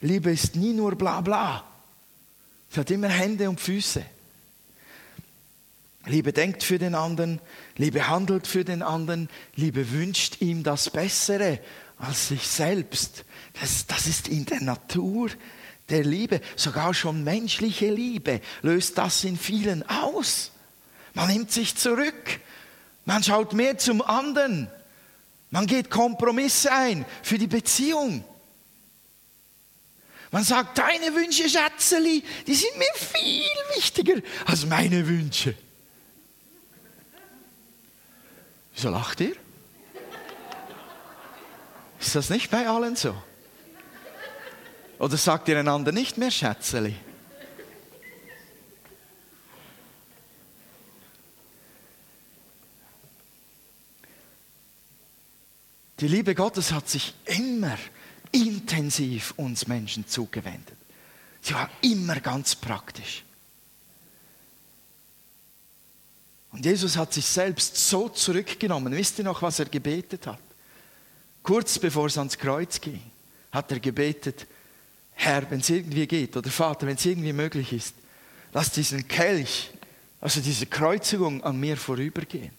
Liebe 0.00 0.30
ist 0.30 0.54
nie 0.54 0.74
nur 0.74 0.96
bla 0.96 1.20
bla. 1.22 1.64
Sie 2.68 2.78
hat 2.78 2.90
immer 2.90 3.08
Hände 3.08 3.48
und 3.48 3.58
Füße. 3.58 4.04
Liebe 6.06 6.32
denkt 6.32 6.62
für 6.62 6.78
den 6.78 6.94
anderen, 6.94 7.40
Liebe 7.76 8.08
handelt 8.08 8.46
für 8.46 8.64
den 8.64 8.82
anderen, 8.82 9.28
Liebe 9.54 9.90
wünscht 9.90 10.40
ihm 10.40 10.62
das 10.62 10.90
Bessere 10.90 11.60
als 11.98 12.28
sich 12.28 12.46
selbst. 12.46 13.24
Das, 13.60 13.86
das 13.86 14.06
ist 14.06 14.28
in 14.28 14.44
der 14.44 14.60
Natur 14.60 15.30
der 15.88 16.04
Liebe. 16.04 16.40
Sogar 16.56 16.92
schon 16.94 17.24
menschliche 17.24 17.90
Liebe 17.90 18.40
löst 18.62 18.98
das 18.98 19.24
in 19.24 19.38
vielen 19.38 19.88
aus. 19.88 20.50
Man 21.14 21.28
nimmt 21.28 21.52
sich 21.52 21.76
zurück, 21.76 22.40
man 23.04 23.22
schaut 23.22 23.52
mehr 23.52 23.78
zum 23.78 24.02
anderen, 24.02 24.68
man 25.50 25.66
geht 25.66 25.88
Kompromisse 25.88 26.72
ein 26.72 27.04
für 27.22 27.38
die 27.38 27.46
Beziehung. 27.46 28.24
Man 30.32 30.42
sagt, 30.42 30.78
deine 30.78 31.14
Wünsche, 31.14 31.48
Schätzeli, 31.48 32.24
die 32.44 32.54
sind 32.56 32.76
mir 32.76 32.92
viel 32.96 33.76
wichtiger 33.76 34.20
als 34.46 34.66
meine 34.66 35.06
Wünsche. 35.06 35.54
Wieso 38.74 38.90
lacht 38.90 39.20
ihr? 39.20 39.36
Ist 42.00 42.14
das 42.14 42.28
nicht 42.28 42.50
bei 42.50 42.68
allen 42.68 42.96
so? 42.96 43.14
Oder 44.98 45.16
sagt 45.16 45.48
ihr 45.48 45.58
einander 45.58 45.92
nicht 45.92 46.18
mehr 46.18 46.30
Schätzeli? 46.30 46.94
Die 56.00 56.08
Liebe 56.08 56.34
Gottes 56.34 56.72
hat 56.72 56.88
sich 56.88 57.14
immer 57.24 57.78
intensiv 58.32 59.32
uns 59.36 59.68
Menschen 59.68 60.06
zugewendet. 60.06 60.76
Sie 61.40 61.54
war 61.54 61.70
immer 61.80 62.20
ganz 62.20 62.54
praktisch. 62.54 63.24
Und 66.54 66.64
Jesus 66.64 66.96
hat 66.96 67.12
sich 67.12 67.26
selbst 67.26 67.76
so 67.76 68.08
zurückgenommen. 68.08 68.92
Wisst 68.94 69.18
ihr 69.18 69.24
noch, 69.24 69.42
was 69.42 69.58
er 69.58 69.64
gebetet 69.64 70.28
hat? 70.28 70.38
Kurz 71.42 71.80
bevor 71.80 72.06
es 72.06 72.16
ans 72.16 72.38
Kreuz 72.38 72.80
ging, 72.80 73.02
hat 73.50 73.72
er 73.72 73.80
gebetet, 73.80 74.46
Herr, 75.14 75.50
wenn 75.50 75.58
es 75.58 75.68
irgendwie 75.68 76.06
geht, 76.06 76.36
oder 76.36 76.48
Vater, 76.50 76.86
wenn 76.86 76.94
es 76.94 77.04
irgendwie 77.04 77.32
möglich 77.32 77.72
ist, 77.72 77.94
lass 78.52 78.70
diesen 78.70 79.06
Kelch, 79.08 79.72
also 80.20 80.40
diese 80.40 80.66
Kreuzigung 80.66 81.42
an 81.42 81.58
mir 81.58 81.76
vorübergehen. 81.76 82.52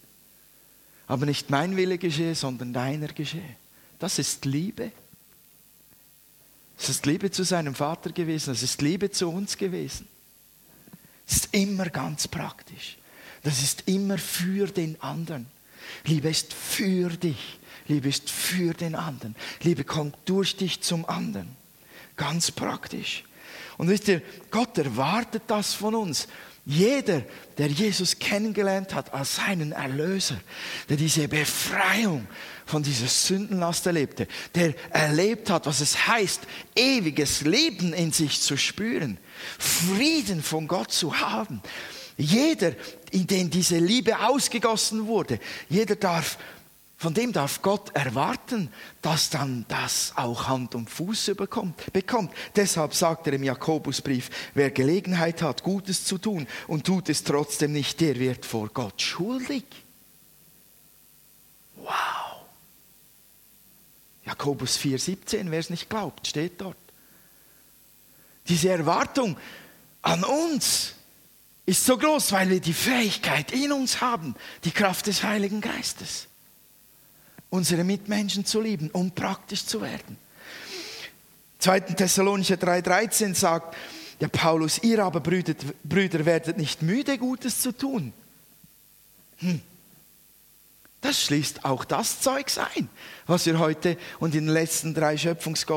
Aber 1.07 1.25
nicht 1.25 1.49
mein 1.49 1.77
Wille 1.77 1.97
geschehe, 1.97 2.35
sondern 2.35 2.73
deiner 2.73 3.07
geschehe. 3.07 3.55
Das 3.97 4.19
ist 4.19 4.43
Liebe. 4.43 4.91
Es 6.77 6.89
ist 6.89 7.05
Liebe 7.05 7.31
zu 7.31 7.43
seinem 7.43 7.75
Vater 7.75 8.11
gewesen, 8.11 8.51
es 8.51 8.61
ist 8.61 8.81
Liebe 8.81 9.09
zu 9.09 9.29
uns 9.29 9.55
gewesen. 9.55 10.05
Es 11.25 11.37
ist 11.37 11.53
immer 11.53 11.85
ganz 11.89 12.27
praktisch. 12.27 12.97
Das 13.45 13.61
ist 13.61 13.83
immer 13.85 14.17
für 14.17 14.65
den 14.65 14.99
anderen. 15.03 15.45
Liebe 16.05 16.29
ist 16.29 16.51
für 16.51 17.09
dich. 17.09 17.59
Liebe 17.87 18.09
ist 18.09 18.27
für 18.27 18.73
den 18.73 18.95
anderen. 18.95 19.35
Liebe 19.61 19.83
kommt 19.83 20.17
durch 20.25 20.57
dich 20.57 20.81
zum 20.81 21.07
anderen. 21.07 21.55
Ganz 22.17 22.49
praktisch. 22.49 23.23
Und 23.77 23.87
wisst 23.87 24.07
ihr, 24.07 24.23
Gott 24.49 24.75
erwartet 24.79 25.43
das 25.45 25.75
von 25.75 25.93
uns. 25.93 26.27
Jeder, 26.65 27.21
der 27.59 27.67
Jesus 27.67 28.17
kennengelernt 28.17 28.95
hat 28.95 29.13
als 29.13 29.35
seinen 29.35 29.73
Erlöser, 29.73 30.39
der 30.89 30.97
diese 30.97 31.27
Befreiung 31.27 32.25
von 32.65 32.81
dieser 32.81 33.07
Sündenlast 33.07 33.85
erlebte, 33.85 34.27
der 34.55 34.73
erlebt 34.89 35.51
hat, 35.51 35.67
was 35.67 35.81
es 35.81 36.07
heißt, 36.07 36.41
ewiges 36.75 37.41
Leben 37.41 37.93
in 37.93 38.11
sich 38.11 38.41
zu 38.41 38.57
spüren, 38.57 39.19
Frieden 39.59 40.41
von 40.41 40.67
Gott 40.67 40.91
zu 40.91 41.19
haben, 41.19 41.61
jeder, 42.17 42.71
in 43.15 43.27
den 43.27 43.49
diese 43.49 43.77
Liebe 43.77 44.19
ausgegossen 44.19 45.07
wurde, 45.07 45.39
jeder 45.69 45.95
darf, 45.95 46.37
von 46.97 47.13
dem 47.13 47.31
darf 47.31 47.61
Gott 47.61 47.95
erwarten, 47.95 48.69
dass 49.01 49.29
dann 49.29 49.65
das 49.69 50.11
auch 50.17 50.49
Hand 50.49 50.75
und 50.75 50.89
Fuß 50.89 51.31
bekommt. 51.37 51.93
bekommt. 51.93 52.33
Deshalb 52.57 52.93
sagt 52.93 53.27
er 53.27 53.33
im 53.33 53.43
Jakobusbrief, 53.43 54.29
wer 54.53 54.69
Gelegenheit 54.69 55.41
hat, 55.41 55.63
Gutes 55.63 56.03
zu 56.03 56.17
tun 56.17 56.45
und 56.67 56.85
tut 56.85 57.07
es 57.07 57.23
trotzdem 57.23 57.71
nicht, 57.71 58.01
der 58.01 58.19
wird 58.19 58.45
vor 58.45 58.67
Gott 58.67 59.01
schuldig. 59.01 59.63
Wow. 61.77 61.93
Jakobus 64.25 64.77
4,17, 64.77 65.51
wer 65.51 65.59
es 65.59 65.69
nicht 65.69 65.89
glaubt, 65.89 66.27
steht 66.27 66.59
dort. 66.59 66.75
Diese 68.49 68.69
Erwartung 68.69 69.37
an 70.01 70.23
uns, 70.25 70.95
ist 71.65 71.85
so 71.85 71.97
groß, 71.97 72.31
weil 72.31 72.49
wir 72.49 72.59
die 72.59 72.73
Fähigkeit 72.73 73.51
in 73.51 73.71
uns 73.71 74.01
haben, 74.01 74.35
die 74.63 74.71
Kraft 74.71 75.07
des 75.07 75.23
Heiligen 75.23 75.61
Geistes, 75.61 76.27
unsere 77.49 77.83
Mitmenschen 77.83 78.45
zu 78.45 78.61
lieben 78.61 78.89
und 78.91 79.15
praktisch 79.15 79.65
zu 79.65 79.81
werden. 79.81 80.17
2. 81.59 81.79
Thessalonicher 81.79 82.55
3,13 82.55 83.33
sagt 83.33 83.75
der 84.21 84.27
Paulus, 84.27 84.79
ihr 84.83 85.03
aber 85.03 85.19
Brüder, 85.19 85.55
Brüder 85.83 86.25
werdet 86.25 86.57
nicht 86.57 86.81
müde, 86.81 87.17
Gutes 87.17 87.61
zu 87.61 87.71
tun. 87.71 88.13
Hm. 89.37 89.61
Das 91.01 91.21
schließt 91.21 91.65
auch 91.65 91.85
das 91.85 92.21
Zeugs 92.21 92.57
ein, 92.57 92.89
was 93.27 93.45
wir 93.45 93.59
heute 93.59 93.97
und 94.19 94.33
in 94.33 94.45
den 94.45 94.53
letzten 94.53 94.93
drei 94.93 95.17
Schöpfungsgott 95.17 95.73